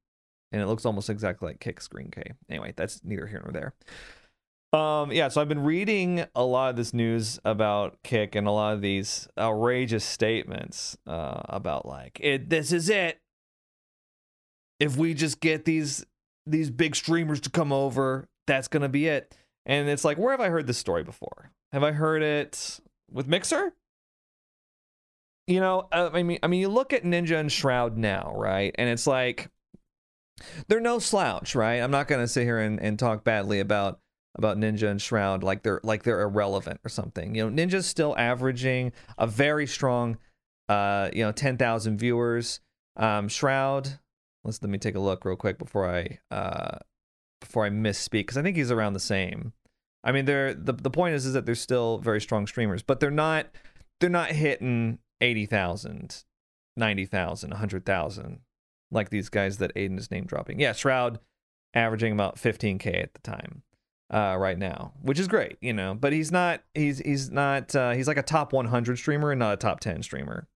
[0.52, 2.34] and it looks almost exactly like Kick Screen K.
[2.50, 3.74] Anyway, that's neither here nor there.
[4.74, 8.52] Um, yeah, so I've been reading a lot of this news about Kick and a
[8.52, 12.50] lot of these outrageous statements uh, about like it.
[12.50, 13.22] This is it.
[14.80, 16.06] If we just get these
[16.46, 19.36] these big streamers to come over, that's gonna be it.
[19.66, 21.52] And it's like, where have I heard this story before?
[21.72, 22.80] Have I heard it
[23.12, 23.74] with Mixer?
[25.48, 28.76] You know, I mean, I mean, you look at Ninja and Shroud now, right?
[28.78, 29.50] And it's like
[30.68, 31.82] they're no slouch, right?
[31.82, 34.00] I'm not gonna sit here and, and talk badly about
[34.36, 37.36] about Ninja and Shroud like they're like they're irrelevant or something.
[37.36, 40.18] You know, Ninja's still averaging a very strong
[40.70, 42.60] uh, you know, 10,000 viewers.
[42.98, 44.00] Um, Shroud,
[44.44, 46.80] let's let me take a look real quick before I uh
[47.40, 49.54] before I misspeak because I think he's around the same.
[50.04, 53.00] I mean, they're the the point is is that they're still very strong streamers, but
[53.00, 53.48] they're not
[54.00, 56.24] they're not hitting 80,000,
[56.76, 58.40] 90,000, 100,000
[58.92, 60.60] like these guys that Adin is name dropping.
[60.60, 61.20] Yeah, Shroud
[61.74, 63.64] averaging about 15k at the time
[64.10, 65.94] uh, right now, which is great, you know.
[65.94, 69.54] But he's not he's he's not uh, he's like a top 100 streamer and not
[69.54, 70.48] a top 10 streamer.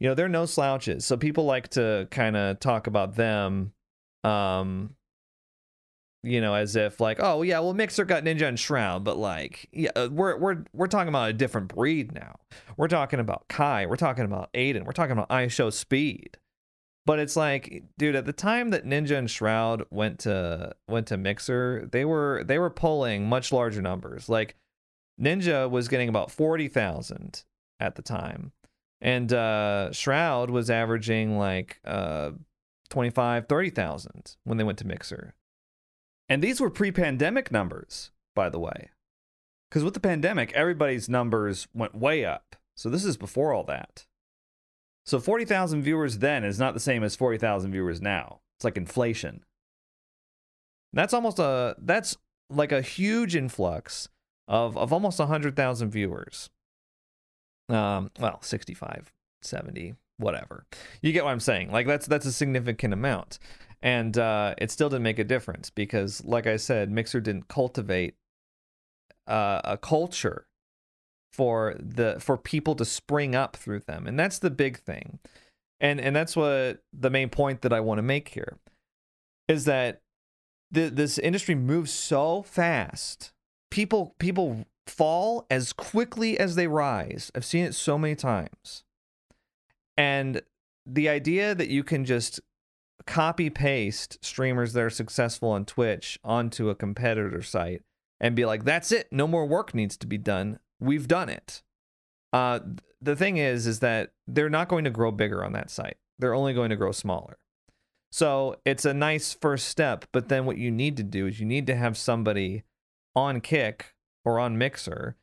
[0.00, 1.04] You know, they're no slouches.
[1.04, 3.72] So people like to kind of talk about them
[4.24, 4.94] um
[6.24, 9.68] you know, as if like, oh yeah, well Mixer got Ninja and Shroud, but like,
[9.72, 12.38] yeah, uh, we're we're we're talking about a different breed now.
[12.76, 13.86] We're talking about Kai.
[13.86, 14.84] We're talking about Adin.
[14.84, 16.34] We're talking about IShowSpeed
[17.04, 21.16] But it's like, dude, at the time that Ninja and Shroud went to went to
[21.16, 24.28] Mixer, they were they were pulling much larger numbers.
[24.28, 24.56] Like
[25.20, 27.42] Ninja was getting about forty thousand
[27.80, 28.52] at the time,
[29.00, 32.30] and uh, Shroud was averaging like uh,
[32.92, 35.34] 25, 30,000 when they went to Mixer.
[36.28, 38.90] And these were pre-pandemic numbers, by the way.
[39.68, 42.54] Because with the pandemic, everybody's numbers went way up.
[42.76, 44.04] So this is before all that.
[45.04, 48.40] So 40,000 viewers then is not the same as 40,000 viewers now.
[48.56, 49.44] It's like inflation.
[50.92, 52.16] That's almost a that's
[52.50, 54.08] like a huge influx
[54.46, 56.50] of of almost 100,000 viewers.
[57.68, 60.66] Um well, 65, 70, whatever.
[61.00, 61.72] You get what I'm saying?
[61.72, 63.38] Like that's that's a significant amount.
[63.82, 68.14] And uh it still didn't make a difference because like I said, Mixer didn't cultivate
[69.26, 70.46] uh, a culture
[71.32, 74.06] for the for people to spring up through them.
[74.06, 75.18] And that's the big thing.
[75.80, 78.58] And and that's what the main point that i want to make here
[79.48, 80.00] is that
[80.70, 83.32] the, this industry moves so fast.
[83.70, 87.30] People people fall as quickly as they rise.
[87.34, 88.84] I've seen it so many times.
[89.96, 90.42] And
[90.86, 92.40] the idea that you can just
[93.06, 97.82] copy paste streamers that are successful on twitch onto a competitor site
[98.20, 99.08] and be like that's it.
[99.10, 101.62] No more work needs to be done we've done it.
[102.32, 102.60] Uh,
[103.00, 105.96] the thing is, is that they're not going to grow bigger on that site.
[106.18, 107.38] They're only going to grow smaller.
[108.10, 110.04] So it's a nice first step.
[110.12, 112.64] But then what you need to do is you need to have somebody
[113.16, 115.16] on Kick or on Mixer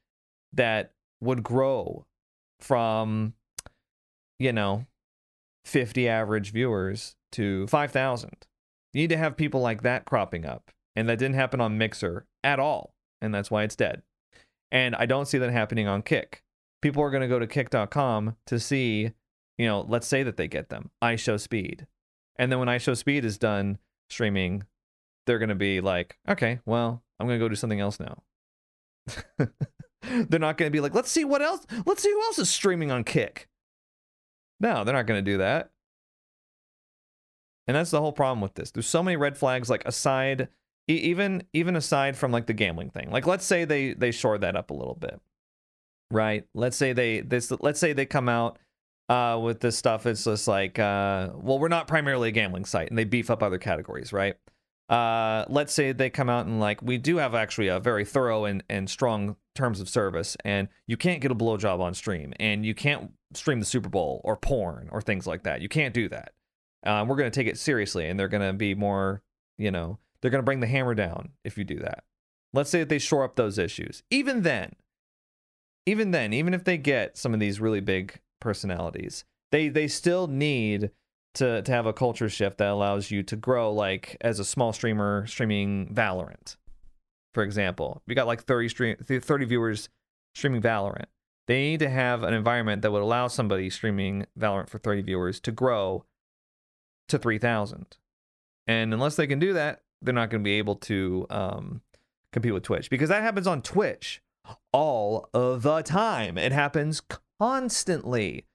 [0.53, 2.05] that would grow
[2.59, 3.33] from,
[4.39, 4.85] you know,
[5.65, 8.47] 50 average viewers to 5,000.
[8.93, 10.71] You need to have people like that cropping up.
[10.95, 12.95] And that didn't happen on Mixer at all.
[13.21, 14.01] And that's why it's dead.
[14.71, 16.43] And I don't see that happening on Kick.
[16.81, 19.11] People are going to go to kick.com to see,
[19.57, 20.91] you know, let's say that they get them.
[21.03, 21.85] IShowSpeed.
[22.37, 23.79] And then when IShowSpeed is done
[24.09, 24.63] streaming,
[25.25, 28.23] they're going to be like, okay, well, I'm going to go do something else now.
[30.03, 32.49] they're not going to be like, let's see what else, let's see who else is
[32.49, 33.49] streaming on Kick.
[34.59, 35.71] No, they're not going to do that.
[37.67, 38.71] And that's the whole problem with this.
[38.71, 40.47] There's so many red flags, like aside
[40.93, 44.55] even even aside from like the gambling thing like let's say they they shore that
[44.55, 45.19] up a little bit
[46.11, 46.45] right?
[46.53, 48.57] Let's say they this let's say they come out
[49.07, 52.89] uh with this stuff it's just like uh well we're not primarily a gambling site
[52.89, 54.35] and they beef up other categories right?
[54.87, 58.45] Uh let's say they come out and like we do have actually a very thorough
[58.45, 62.65] and, and strong terms of service and you can't get a blowjob on stream and
[62.65, 65.61] you can't stream the super bowl or porn or things like that.
[65.61, 66.31] You can't do that.
[66.83, 69.21] Uh, we're going to take it seriously and they're going to be more
[69.57, 72.03] you know they're going to bring the hammer down if you do that.
[72.53, 74.03] Let's say that they shore up those issues.
[74.09, 74.73] Even then,
[75.85, 80.27] even then, even if they get some of these really big personalities, they they still
[80.27, 80.91] need
[81.35, 84.73] to to have a culture shift that allows you to grow like as a small
[84.73, 86.57] streamer streaming Valorant.
[87.33, 89.89] For example, you got like 30 stream 30 viewers
[90.33, 91.05] streaming Valorant,
[91.47, 95.39] they need to have an environment that would allow somebody streaming Valorant for 30 viewers
[95.41, 96.05] to grow
[97.07, 97.97] to 3000.
[98.67, 101.81] And unless they can do that, they're not going to be able to um,
[102.31, 104.21] compete with Twitch because that happens on Twitch
[104.71, 106.37] all of the time.
[106.37, 107.01] It happens
[107.39, 108.45] constantly.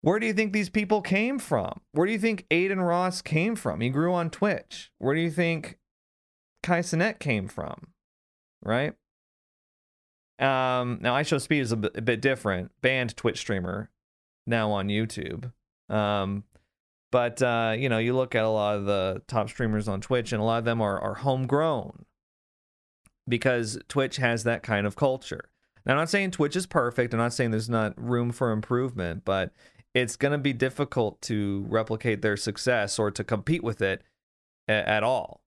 [0.00, 1.80] Where do you think these people came from?
[1.92, 3.80] Where do you think Adin Ross came from?
[3.80, 4.92] He grew on Twitch.
[4.98, 5.78] Where do you think
[6.62, 7.88] Kai Cenat came from?
[8.62, 8.94] Right?
[10.38, 12.70] Um, now, IShowSpeed is a bit, a bit different.
[12.80, 13.90] Banned Twitch streamer
[14.46, 15.52] now on YouTube.
[15.88, 16.44] Um,
[17.10, 20.32] but uh, you know, you look at a lot of the top streamers on Twitch,
[20.32, 22.04] and a lot of them are are homegrown
[23.28, 25.50] because Twitch has that kind of culture.
[25.84, 27.14] Now, I'm not saying Twitch is perfect.
[27.14, 29.52] I'm not saying there's not room for improvement, but
[29.94, 34.02] it's going to be difficult to replicate their success or to compete with it
[34.68, 35.40] a- at all.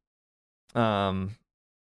[0.74, 1.36] Um,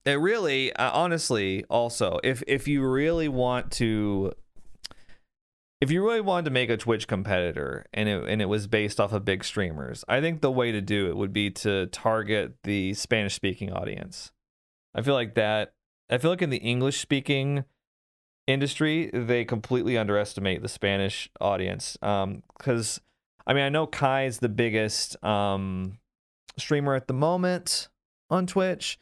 [0.04, 4.32] it really, uh, honestly, also, if if you really want to
[5.84, 8.98] if you really wanted to make a Twitch competitor and it and it was based
[8.98, 12.56] off of big streamers, I think the way to do it would be to target
[12.64, 14.32] the Spanish speaking audience.
[14.94, 15.74] I feel like that
[16.08, 17.66] I feel like in the English speaking
[18.46, 21.98] industry, they completely underestimate the Spanish audience.
[22.00, 22.98] Um cuz
[23.46, 25.98] I mean, I know Kai is the biggest um
[26.56, 27.88] streamer at the moment
[28.30, 28.98] on Twitch,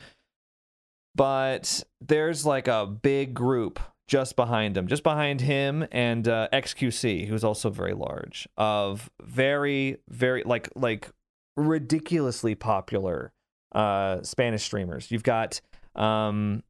[1.15, 3.79] but there's like a big group
[4.13, 9.97] just behind him, just behind him and uh, XQC, who's also very large, of very,
[10.11, 11.09] very like like
[11.57, 13.33] ridiculously popular
[13.75, 15.11] uh, Spanish streamers.
[15.11, 15.63] You've got
[15.97, 16.63] um,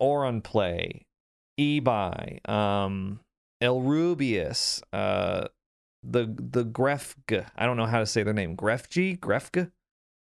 [0.00, 1.06] Oron Play,
[1.58, 3.18] Ibai, um,
[3.60, 5.48] El Rubius, uh,
[6.04, 7.46] the the Grefg.
[7.56, 8.56] I don't know how to say their name.
[8.56, 9.72] Grefg, Grefg.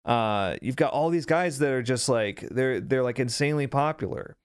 [0.04, 4.36] Uh, you've got all these guys that are just like they're they're like insanely popular,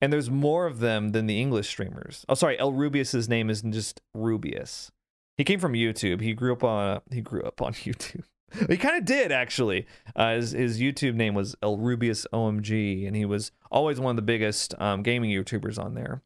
[0.00, 2.24] and there's more of them than the English streamers.
[2.28, 4.90] Oh, sorry, El Rubius's name isn't just Rubius.
[5.36, 6.20] He came from YouTube.
[6.20, 8.24] He grew up on he grew up on YouTube.
[8.68, 9.86] he kind of did actually.
[10.16, 14.16] Uh, his his YouTube name was El Rubius OMG, and he was always one of
[14.16, 16.22] the biggest um, gaming YouTubers on there.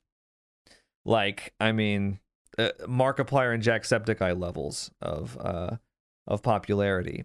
[1.04, 2.20] Like, I mean,
[2.58, 5.76] uh, Markiplier and Jacksepticeye levels of uh,
[6.26, 7.24] of popularity.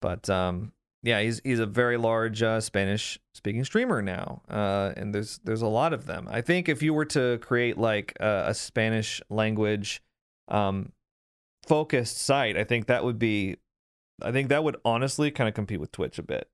[0.00, 0.72] But um,
[1.02, 5.62] yeah, he's he's a very large uh, Spanish speaking streamer now, uh, and there's there's
[5.62, 6.26] a lot of them.
[6.30, 10.02] I think if you were to create like a, a Spanish language
[10.48, 10.92] um,
[11.66, 13.56] focused site, I think that would be,
[14.22, 16.48] I think that would honestly kind of compete with Twitch a bit.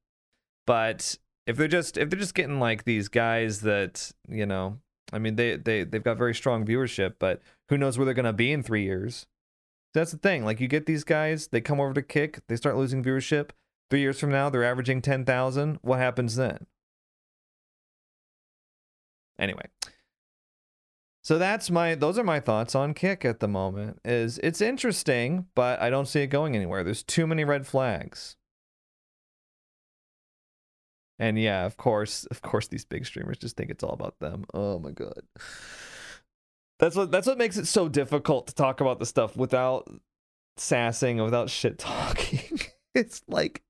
[0.67, 1.17] But
[1.47, 4.79] if they're just if they're just getting like these guys that you know,
[5.11, 7.41] I mean they they they've got very strong viewership, but
[7.71, 9.27] who knows where they're gonna be in three years?
[9.95, 10.45] That's the thing.
[10.45, 13.51] Like you get these guys, they come over to kick, they start losing viewership.
[13.95, 15.79] Three years from now, they're averaging ten thousand.
[15.83, 16.67] What happens then?
[19.39, 19.67] Anyway,
[21.23, 24.01] so that's my those are my thoughts on kick at the moment.
[24.05, 26.83] Is it's interesting, but I don't see it going anywhere.
[26.83, 28.35] There's too many red flags.
[31.21, 34.45] And yeah, of course, of course these big streamers just think it's all about them.
[34.53, 35.23] Oh my god.
[36.81, 39.89] That's what that's what makes it so difficult to talk about the stuff without
[40.57, 42.59] sassing and without shit talking.
[43.01, 43.63] it's like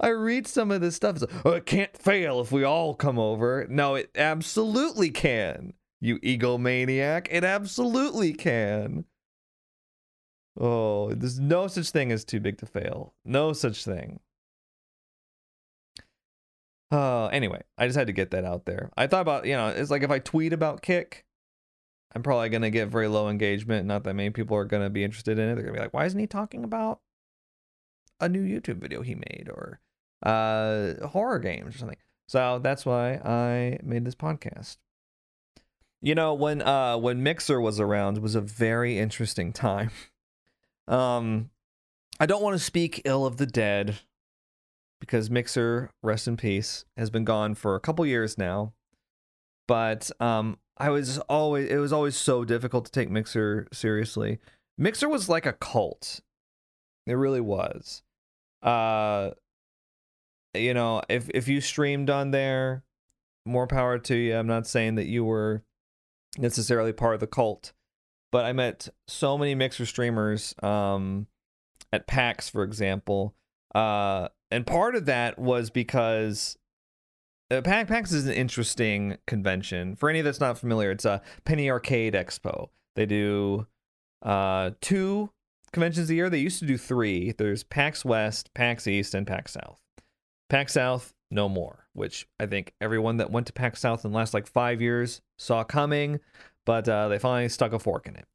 [0.00, 1.20] I read some of this stuff.
[1.20, 3.66] Like, oh, it can't fail if we all come over.
[3.68, 5.72] No, it absolutely can.
[6.00, 7.28] You egomaniac.
[7.30, 9.06] It absolutely can.
[10.58, 13.14] Oh, there's no such thing as too big to fail.
[13.24, 14.20] No such thing.
[16.90, 18.90] Uh, anyway, I just had to get that out there.
[18.96, 21.24] I thought about, you know, it's like if I tweet about Kick,
[22.14, 23.86] I'm probably going to get very low engagement.
[23.86, 25.54] Not that many people are going to be interested in it.
[25.54, 27.00] They're going to be like, why isn't he talking about
[28.20, 29.80] a new YouTube video he made or
[30.22, 31.98] uh, horror games or something?
[32.28, 34.78] So that's why I made this podcast.
[36.02, 39.90] You know, when uh when Mixer was around, was a very interesting time.
[40.88, 41.50] um
[42.20, 43.98] I don't want to speak ill of the dead
[45.00, 48.72] because Mixer, rest in peace, has been gone for a couple years now.
[49.66, 54.38] But um I was always it was always so difficult to take Mixer seriously.
[54.76, 56.20] Mixer was like a cult.
[57.06, 58.02] It really was.
[58.62, 59.30] Uh
[60.54, 62.84] you know, if if you streamed on there,
[63.44, 64.36] more power to you.
[64.36, 65.62] I'm not saying that you were
[66.38, 67.72] necessarily part of the cult,
[68.32, 71.26] but I met so many Mixer streamers um
[71.92, 73.34] at PAX for example.
[73.74, 76.56] Uh and part of that was because
[77.50, 79.96] uh, PAX is an interesting convention.
[79.96, 82.70] For any that's not familiar, it's a Penny Arcade Expo.
[82.96, 83.66] They do
[84.22, 85.30] uh, two
[85.76, 86.30] conventions a year.
[86.30, 87.32] They used to do three.
[87.32, 89.78] There's PAX West, PAX East, and PAX South.
[90.48, 94.16] PAX South, no more, which I think everyone that went to PAX South in the
[94.16, 96.20] last like five years saw coming,
[96.64, 98.26] but uh, they finally stuck a fork in it.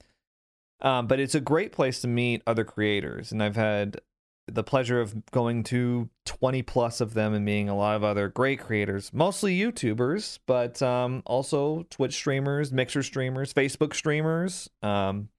[0.82, 4.00] Um, but it's a great place to meet other creators, and I've had
[4.48, 8.28] the pleasure of going to 20 plus of them and meeting a lot of other
[8.28, 15.30] great creators, mostly YouTubers, but um, also Twitch streamers, Mixer streamers, Facebook streamers, um,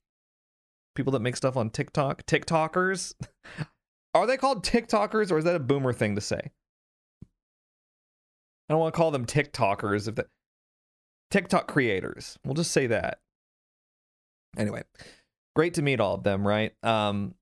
[0.95, 3.15] people that make stuff on TikTok, TikTokers.
[4.15, 6.51] Are they called TikTokers or is that a boomer thing to say?
[8.69, 10.27] I don't want to call them TikTokers if that
[11.31, 12.39] TikTok creators.
[12.45, 13.21] We'll just say that.
[14.57, 14.83] Anyway,
[15.57, 16.73] great to meet all of them, right?
[16.83, 17.35] Um,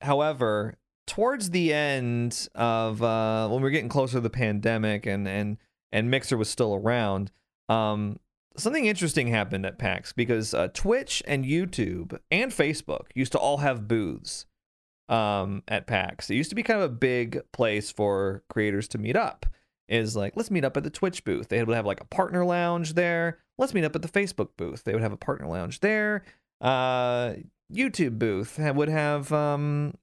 [0.00, 0.74] however,
[1.06, 5.58] towards the end of uh, when we are getting closer to the pandemic and and
[5.92, 7.30] and Mixer was still around,
[7.68, 8.18] um,
[8.56, 13.58] something interesting happened at PAX because uh, Twitch and YouTube and Facebook used to all
[13.58, 14.46] have booths
[15.08, 16.30] um, at PAX.
[16.30, 19.46] It used to be kind of a big place for creators to meet up.
[19.88, 21.48] Is like let's meet up at the Twitch booth.
[21.48, 23.40] They would have like a partner lounge there.
[23.58, 24.84] Let's meet up at the Facebook booth.
[24.84, 26.24] They would have a partner lounge there.
[26.60, 27.34] Uh,
[27.70, 29.94] YouTube booth would have um,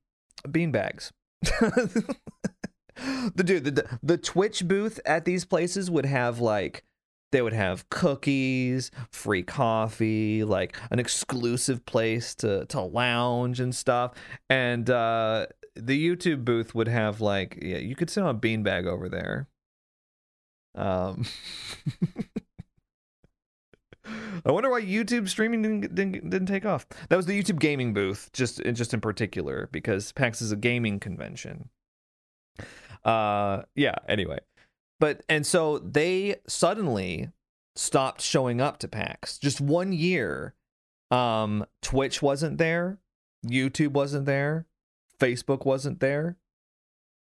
[0.47, 1.11] beanbags.
[1.41, 6.83] the dude, the, the Twitch booth at these places would have like
[7.31, 14.13] they would have cookies, free coffee, like an exclusive place to to lounge and stuff.
[14.49, 18.85] And uh the YouTube booth would have like yeah, you could sit on a beanbag
[18.87, 19.47] over there.
[20.75, 21.25] Um
[24.45, 26.87] I wonder why YouTube streaming didn't, didn't, didn't take off.
[27.09, 30.99] That was the YouTube gaming booth, just just in particular, because PAX is a gaming
[30.99, 31.69] convention.
[33.03, 33.95] Uh, yeah.
[34.07, 34.39] Anyway,
[34.99, 37.29] but and so they suddenly
[37.75, 39.37] stopped showing up to PAX.
[39.37, 40.53] Just one year,
[41.11, 42.99] um, Twitch wasn't there.
[43.45, 44.65] YouTube wasn't there,
[45.19, 46.37] Facebook wasn't there,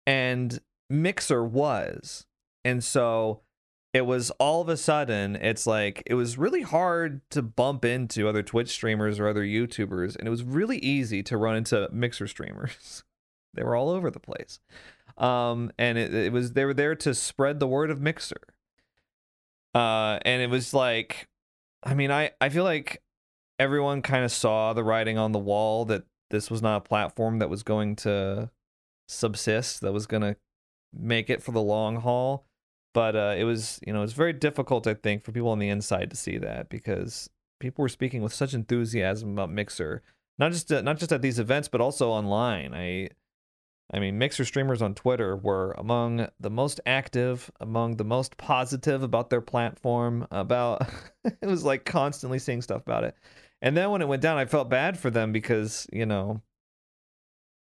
[0.05, 2.26] and Mixer was.
[2.64, 3.41] And so
[3.93, 8.28] it was all of a sudden, it's like it was really hard to bump into
[8.28, 12.28] other Twitch streamers or other YouTubers, and it was really easy to run into Mixer
[12.28, 13.03] streamers.
[13.53, 14.60] they were all over the place.
[15.20, 18.41] Um, and it, it was they were there to spread the word of Mixer.
[19.76, 21.28] Uh, and it was like,
[21.84, 23.01] I mean, I I feel like
[23.59, 27.39] everyone kind of saw the writing on the wall that this was not a platform
[27.39, 28.49] that was going to
[29.07, 30.36] subsist, that was going to
[30.93, 32.45] make it for the long haul.
[32.93, 35.70] But uh, it was, you know, it's very difficult, I think, for people on the
[35.70, 40.01] inside to see that because people were speaking with such enthusiasm about Mixer,
[40.39, 42.74] not just uh, not just at these events, but also online.
[42.74, 43.09] I,
[43.91, 49.01] I mean, Mixer streamers on Twitter were among the most active, among the most positive
[49.01, 50.27] about their platform.
[50.29, 50.87] About
[51.23, 53.15] it was like constantly seeing stuff about it.
[53.61, 56.41] And then when it went down, I felt bad for them because, you know,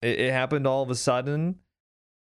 [0.03, 1.57] it, it happened all of a sudden.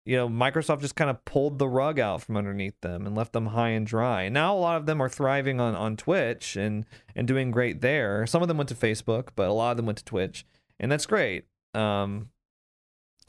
[0.05, 3.33] You know, Microsoft just kind of pulled the rug out from underneath them and left
[3.33, 4.23] them high and dry.
[4.23, 6.85] And now a lot of them are thriving on, on Twitch and,
[7.15, 8.25] and doing great there.
[8.25, 10.45] Some of them went to Facebook, but a lot of them went to Twitch.
[10.79, 11.45] And that's great.
[11.75, 12.29] Um,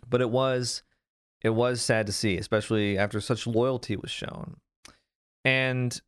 [0.09, 0.83] but it was
[1.43, 4.57] it was sad to see, especially after such loyalty was shown.
[5.45, 5.99] And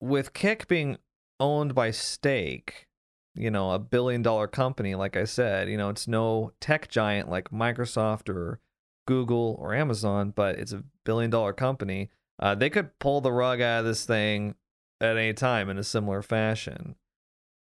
[0.00, 0.96] with Kick being
[1.38, 2.86] owned by Stake,
[3.34, 7.30] you know, a billion dollar company, like I said, you know, it's no tech giant
[7.30, 8.60] like Microsoft or
[9.06, 12.10] Google or Amazon, but it's a billion dollar company.
[12.38, 14.54] Uh, they could pull the rug out of this thing
[15.00, 16.96] at any time in a similar fashion.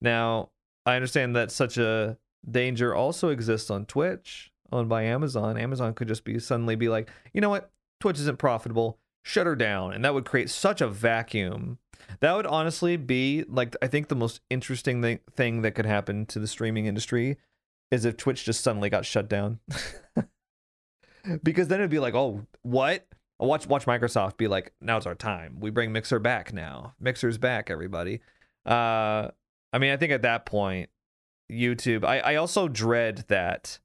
[0.02, 0.52] Now,
[0.86, 2.18] I understand that such a
[2.50, 5.58] danger also exists on Twitch, owned by Amazon.
[5.58, 9.56] Amazon could just be suddenly be like, you know what, Twitch isn't profitable, shut her
[9.56, 11.78] down, and that would create such a vacuum
[12.20, 16.26] that would honestly be like I think the most interesting thing, thing that could happen
[16.28, 17.38] to the streaming industry
[17.92, 19.60] is if Twitch just suddenly got shut down.
[21.44, 23.08] because then it'd be like, "Oh, what?"
[23.40, 25.58] watch watch Microsoft be like, "Now it's our time.
[25.60, 26.96] We bring Mixer back now.
[27.00, 28.22] Mixer's back, everybody."
[28.66, 29.30] Uh
[29.72, 30.90] I mean, I think at that point
[31.52, 33.80] YouTube I I also dread that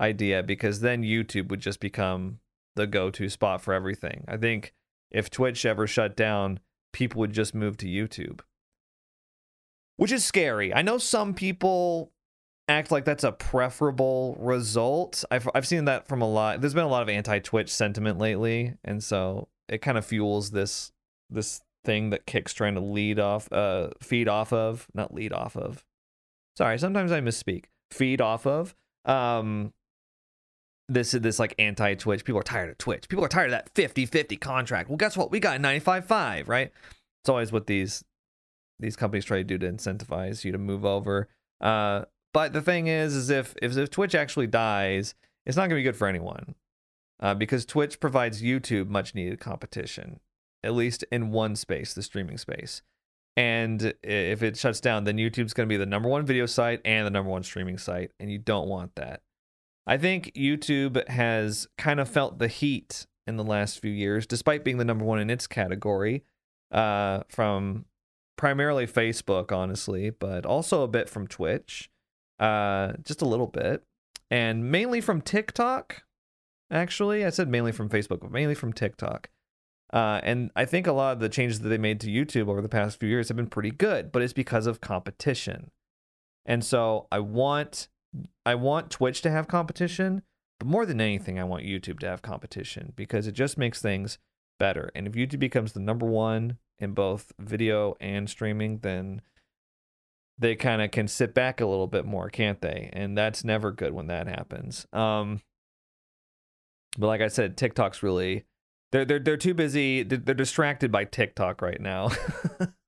[0.00, 2.38] idea because then YouTube would just become
[2.76, 4.24] the go-to spot for everything.
[4.26, 4.72] I think
[5.10, 6.60] if Twitch ever shut down,
[6.92, 8.40] people would just move to YouTube.
[9.96, 10.72] Which is scary.
[10.72, 12.12] I know some people
[12.68, 15.24] act like that's a preferable result.
[15.30, 16.60] I've I've seen that from a lot.
[16.60, 20.92] There's been a lot of anti-Twitch sentiment lately, and so it kind of fuels this
[21.28, 25.56] this thing that Kick's trying to lead off uh feed off of, not lead off
[25.56, 25.84] of.
[26.56, 27.66] Sorry, sometimes I misspeak.
[27.90, 28.74] Feed off of.
[29.04, 29.72] Um
[30.90, 32.24] this this like anti-Twitch.
[32.24, 33.08] People are tired of Twitch.
[33.08, 34.88] People are tired of that 50-50 contract.
[34.88, 35.30] Well, guess what?
[35.30, 36.72] We got 95-5, right?
[37.22, 38.04] It's always what these
[38.78, 41.28] these companies try to do to incentivize you to move over.
[41.60, 45.14] Uh, but the thing is, is if if, if Twitch actually dies,
[45.46, 46.54] it's not going to be good for anyone,
[47.20, 50.20] uh, because Twitch provides YouTube much needed competition,
[50.64, 52.82] at least in one space, the streaming space.
[53.36, 56.80] And if it shuts down, then YouTube's going to be the number one video site
[56.84, 59.22] and the number one streaming site, and you don't want that.
[59.86, 64.64] I think YouTube has kind of felt the heat in the last few years, despite
[64.64, 66.24] being the number one in its category,
[66.70, 67.86] uh, from
[68.36, 71.90] primarily Facebook, honestly, but also a bit from Twitch,
[72.38, 73.84] uh, just a little bit,
[74.30, 76.02] and mainly from TikTok.
[76.70, 79.28] Actually, I said mainly from Facebook, but mainly from TikTok.
[79.92, 82.62] Uh, and I think a lot of the changes that they made to YouTube over
[82.62, 85.70] the past few years have been pretty good, but it's because of competition.
[86.46, 87.88] And so I want
[88.44, 90.22] I want Twitch to have competition,
[90.58, 94.18] but more than anything, I want YouTube to have competition because it just makes things
[94.58, 94.90] better.
[94.94, 99.22] And if YouTube becomes the number one in both video and streaming, then
[100.38, 102.90] they kind of can sit back a little bit more, can't they?
[102.92, 104.86] And that's never good when that happens.
[104.92, 105.42] Um,
[106.98, 108.44] but like I said, TikTok's really
[108.92, 110.02] they're they're they're too busy.
[110.02, 112.10] They're, they're distracted by TikTok right now.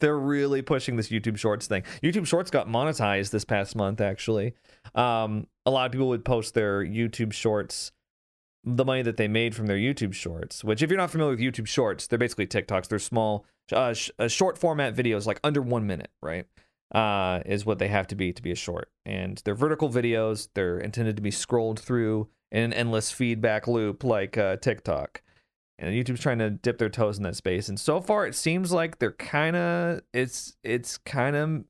[0.00, 1.82] They're really pushing this YouTube Shorts thing.
[2.02, 4.54] YouTube Shorts got monetized this past month, actually.
[4.94, 7.92] Um, a lot of people would post their YouTube Shorts,
[8.64, 10.64] the money that they made from their YouTube Shorts.
[10.64, 12.88] Which, if you're not familiar with YouTube Shorts, they're basically TikToks.
[12.88, 16.46] They're small, uh, sh- uh, short format videos, like under one minute, right?
[16.92, 18.90] Uh, is what they have to be to be a short.
[19.06, 20.48] And they're vertical videos.
[20.54, 25.22] They're intended to be scrolled through in an endless feedback loop, like uh, TikTok
[25.80, 27.68] and YouTube's trying to dip their toes in that space.
[27.68, 31.64] And so far, it seems like they're kind of it's it's kind of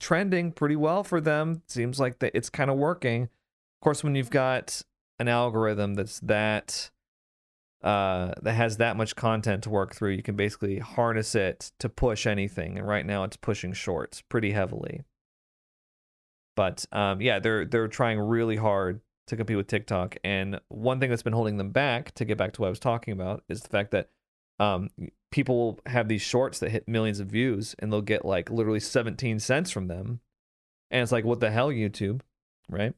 [0.00, 1.62] trending pretty well for them.
[1.68, 3.24] Seems like that it's kind of working.
[3.24, 4.82] Of course, when you've got
[5.18, 6.90] an algorithm that's that
[7.84, 11.88] uh, that has that much content to work through, you can basically harness it to
[11.88, 12.78] push anything.
[12.78, 15.02] And right now, it's pushing shorts pretty heavily.
[16.56, 20.16] But um, yeah, they're they're trying really hard to compete with TikTok.
[20.24, 22.78] And one thing that's been holding them back, to get back to what I was
[22.78, 24.10] talking about, is the fact that
[24.58, 24.90] um,
[25.30, 28.80] people will have these shorts that hit millions of views, and they'll get like literally
[28.80, 30.20] 17 cents from them.
[30.90, 32.20] And it's like, what the hell, YouTube,
[32.68, 32.94] right?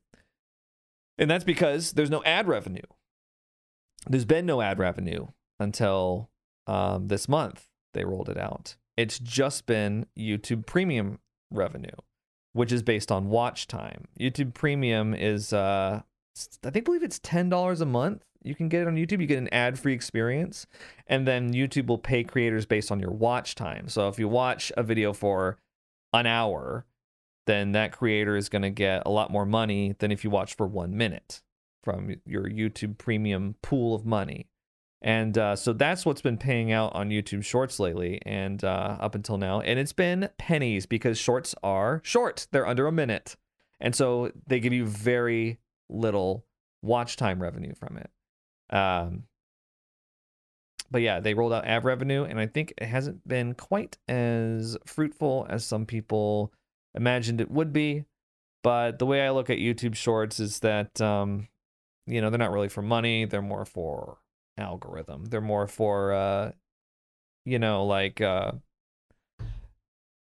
[1.16, 2.82] And that's because there's no ad revenue.
[4.08, 5.28] There's been no ad revenue
[5.60, 6.30] until
[6.66, 7.68] um, this month.
[7.94, 8.76] They rolled it out.
[8.96, 11.20] It's just been YouTube Premium
[11.50, 11.96] revenue,
[12.52, 14.06] which is based on watch time.
[14.18, 16.02] YouTube Premium is, uh,
[16.64, 18.24] I think, believe it's ten dollars a month.
[18.42, 19.20] You can get it on YouTube.
[19.20, 20.66] You get an ad-free experience,
[21.06, 23.88] and then YouTube will pay creators based on your watch time.
[23.88, 25.58] So if you watch a video for
[26.12, 26.84] an hour,
[27.46, 30.54] then that creator is going to get a lot more money than if you watch
[30.54, 31.42] for one minute
[31.82, 34.48] from your YouTube Premium pool of money.
[35.02, 39.14] And uh, so that's what's been paying out on YouTube Shorts lately and uh, up
[39.14, 39.60] until now.
[39.60, 43.36] And it's been pennies because shorts are short, they're under a minute.
[43.80, 45.58] And so they give you very
[45.88, 46.44] little
[46.82, 48.10] watch time revenue from it.
[48.74, 49.24] Um,
[50.90, 54.76] but yeah, they rolled out ad revenue, and I think it hasn't been quite as
[54.86, 56.52] fruitful as some people
[56.94, 58.04] imagined it would be.
[58.62, 61.48] But the way I look at YouTube Shorts is that, um,
[62.06, 64.18] you know, they're not really for money, they're more for
[64.56, 65.26] algorithm.
[65.26, 66.52] They're more for uh
[67.44, 68.52] you know, like uh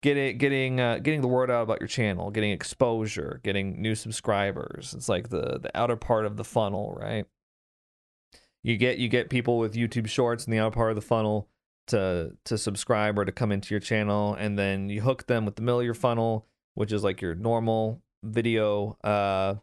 [0.02, 4.93] getting getting uh, getting the word out about your channel, getting exposure, getting new subscribers.
[4.95, 7.26] It's like the the outer part of the funnel, right?
[8.64, 11.47] You get you get people with YouTube Shorts in the outer part of the funnel
[11.88, 15.56] to to subscribe or to come into your channel, and then you hook them with
[15.56, 19.56] the middle of your funnel, which is like your normal video uh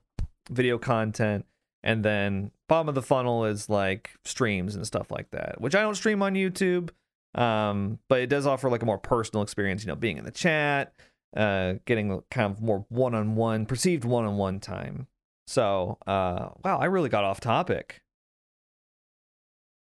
[0.51, 1.47] video content,
[1.82, 5.80] and then bottom of the funnel is like streams and stuff like that, which I
[5.80, 6.91] don't stream on YouTube.
[7.35, 10.31] Um, but it does offer like a more personal experience, you know, being in the
[10.31, 10.93] chat,
[11.37, 15.07] uh, getting kind of more one-on-one, perceived one-on-one time.
[15.47, 18.03] So, uh, wow, I really got off topic.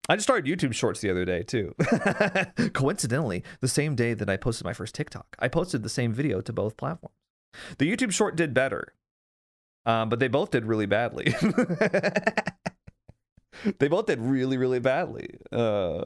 [0.09, 1.75] I just started YouTube Shorts the other day too.
[2.73, 6.41] Coincidentally, the same day that I posted my first TikTok, I posted the same video
[6.41, 7.15] to both platforms.
[7.79, 8.95] The YouTube Short did better,
[9.87, 11.35] um, but they both did really badly.
[13.79, 15.39] they both did really, really badly.
[15.53, 16.05] Uh,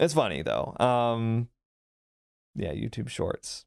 [0.00, 0.74] it's funny though.
[0.80, 1.48] Um,
[2.56, 3.66] yeah, YouTube Shorts.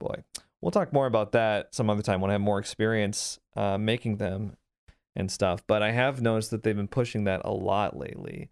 [0.00, 0.24] Boy,
[0.60, 4.16] we'll talk more about that some other time when I have more experience uh, making
[4.16, 4.56] them
[5.14, 5.62] and stuff.
[5.66, 8.50] But I have noticed that they've been pushing that a lot lately.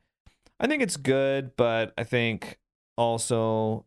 [0.61, 2.59] I think it's good, but I think
[2.97, 3.87] also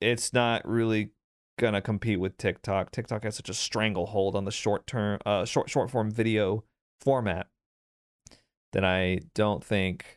[0.00, 1.10] it's not really
[1.58, 2.92] gonna compete with TikTok.
[2.92, 6.62] TikTok has such a stranglehold on the short term, uh, short short form video
[7.00, 7.48] format
[8.72, 10.15] that I don't think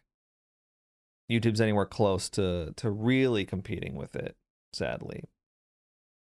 [1.30, 4.36] YouTube's anywhere close to to really competing with it.
[4.74, 5.24] Sadly.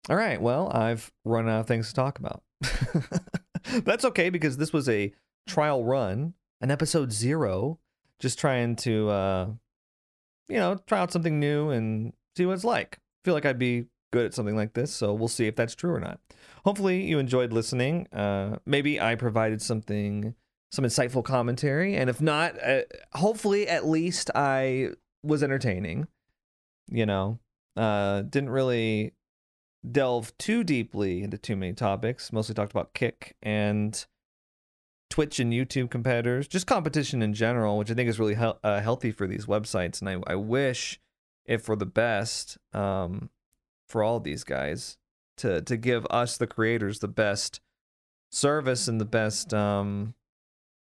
[0.09, 0.41] All right.
[0.41, 2.43] Well, I've run out of things to talk about.
[3.83, 5.13] That's okay because this was a
[5.47, 7.79] trial run, an episode zero,
[8.19, 9.47] just trying to, uh,
[10.47, 12.99] you know, try out something new and see what it's like.
[13.23, 15.93] feel like I'd be good at something like this, so we'll see if that's true
[15.93, 16.19] or not.
[16.65, 18.07] Hopefully, you enjoyed listening.
[18.11, 20.33] Uh, maybe I provided something,
[20.71, 22.81] some insightful commentary, and if not, uh,
[23.13, 24.89] hopefully, at least I
[25.23, 26.07] was entertaining.
[26.89, 27.39] You know,
[27.75, 29.13] uh, didn't really
[29.89, 32.33] delve too deeply into too many topics.
[32.33, 34.05] Mostly talked about Kick and
[35.09, 38.81] Twitch and YouTube competitors, just competition in general, which I think is really he- uh,
[38.81, 40.01] healthy for these websites.
[40.01, 40.99] And I, I wish
[41.45, 42.57] it for the best.
[42.73, 43.29] Um,
[43.89, 44.97] for all these guys
[45.37, 47.59] to to give us the creators the best
[48.31, 50.13] service and the best um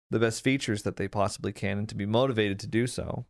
[0.10, 3.26] the best features that they possibly can and to be motivated to do so.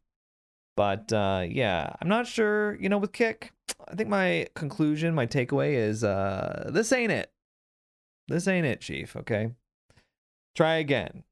[0.75, 3.51] But uh yeah i'm not sure you know with kick
[3.87, 7.31] i think my conclusion my takeaway is uh this ain't it.
[8.27, 9.51] This ain't it chief okay?
[10.55, 11.23] Try again.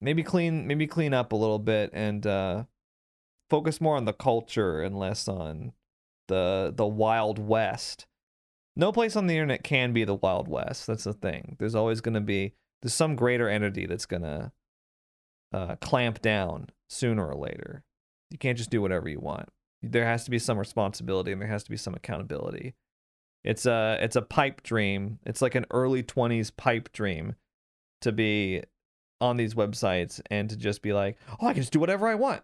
[0.00, 2.64] Maybe clean maybe clean up a little bit and uh
[3.48, 5.72] focus more on the culture and less on
[6.28, 8.06] the the wild west.
[8.76, 11.56] No place on the internet can be the wild west that's the thing.
[11.60, 14.50] There's always going to be there's some greater entity that's going to
[15.52, 17.84] uh, clamp down sooner or later.
[18.30, 19.48] You can't just do whatever you want.
[19.82, 22.74] There has to be some responsibility and there has to be some accountability.
[23.42, 25.18] It's a it's a pipe dream.
[25.24, 27.36] It's like an early 20s pipe dream
[28.02, 28.62] to be
[29.20, 32.14] on these websites and to just be like oh i can just do whatever i
[32.14, 32.42] want.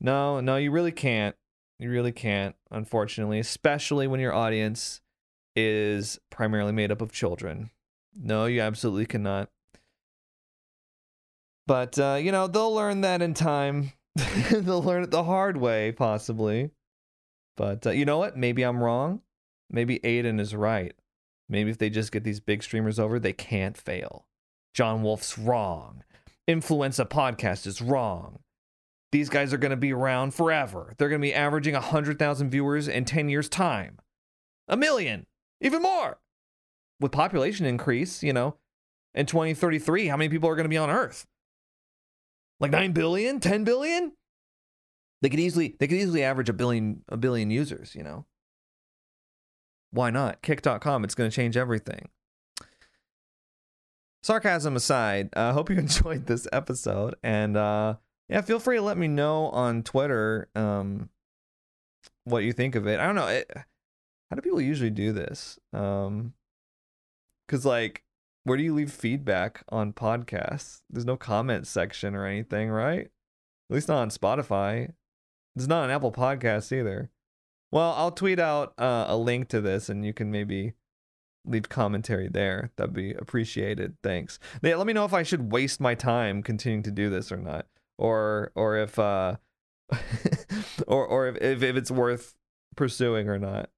[0.00, 1.34] No no you really can't.
[1.78, 5.02] You really can't, unfortunately, especially when your audience
[5.54, 7.70] is primarily made up of children.
[8.14, 9.50] No, you absolutely cannot.
[11.66, 13.92] But, uh, you know, they'll learn that in time.
[14.50, 16.70] they'll learn it the hard way, possibly.
[17.56, 18.36] But uh, you know what?
[18.36, 19.22] Maybe I'm wrong.
[19.70, 20.94] Maybe Adin is right.
[21.48, 24.26] Maybe if they just get these big streamers over, they can't fail.
[24.74, 26.02] John Wolf's wrong.
[26.46, 28.40] Influenza podcast is wrong.
[29.12, 30.94] These guys are going to be around forever.
[30.98, 33.98] They're going to be averaging 100,000 viewers in 10 years' time.
[34.68, 35.26] A million,
[35.60, 36.18] even more.
[37.00, 38.56] With population increase, you know,
[39.14, 41.26] in 2033, how many people are going to be on Earth?
[42.58, 44.12] Like 9 billion, 10 billion?
[45.22, 48.26] They could easily they could easily average a billion a billion users, you know.
[49.90, 50.42] Why not?
[50.42, 52.08] Kick.com, it's going to change everything.
[54.22, 57.94] Sarcasm aside, I uh, hope you enjoyed this episode and uh
[58.28, 61.10] yeah, feel free to let me know on Twitter um
[62.24, 62.98] what you think of it.
[62.98, 63.28] I don't know.
[63.28, 65.58] It, how do people usually do this?
[65.72, 66.34] Um
[67.48, 68.02] cuz like
[68.46, 70.82] where do you leave feedback on podcasts?
[70.88, 73.06] There's no comment section or anything, right?
[73.68, 74.92] At least not on Spotify.
[75.56, 77.10] It's not on Apple Podcasts either.
[77.72, 80.74] Well, I'll tweet out uh, a link to this and you can maybe
[81.44, 82.70] leave commentary there.
[82.76, 83.96] That'd be appreciated.
[84.04, 84.38] Thanks.
[84.62, 87.38] Yeah, let me know if I should waste my time continuing to do this or
[87.38, 87.66] not.
[87.98, 89.38] Or or if uh
[90.86, 92.36] or or if, if, if it's worth
[92.76, 93.70] pursuing or not.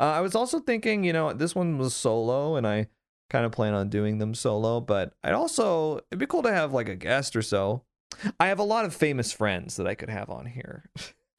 [0.00, 2.88] Uh, I was also thinking, you know, this one was solo and I
[3.30, 6.72] kind of plan on doing them solo, but I'd also it'd be cool to have
[6.72, 7.82] like a guest or so.
[8.38, 10.84] I have a lot of famous friends that I could have on here.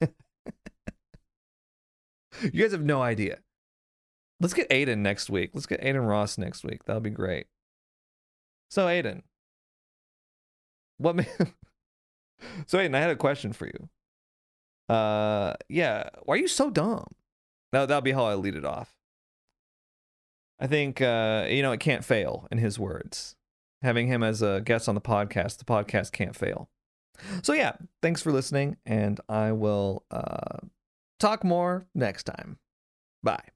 [2.42, 3.38] you guys have no idea.
[4.40, 5.50] Let's get Adin next week.
[5.54, 6.84] Let's get Adin Ross next week.
[6.84, 7.46] That'll be great.
[8.68, 9.22] So Adin,
[10.98, 11.16] what?
[11.16, 11.28] May-
[12.66, 14.94] so Adin, I had a question for you.
[14.94, 17.06] Uh, yeah, why are you so dumb?
[17.72, 18.95] That that'll be how I lead it off.
[20.58, 23.36] I think uh, you know it can't fail in his words.
[23.82, 26.70] Having him as a guest on the podcast, the podcast can't fail.
[27.42, 30.58] So yeah, thanks for listening, and I will uh,
[31.18, 32.58] talk more next time.
[33.22, 33.55] Bye.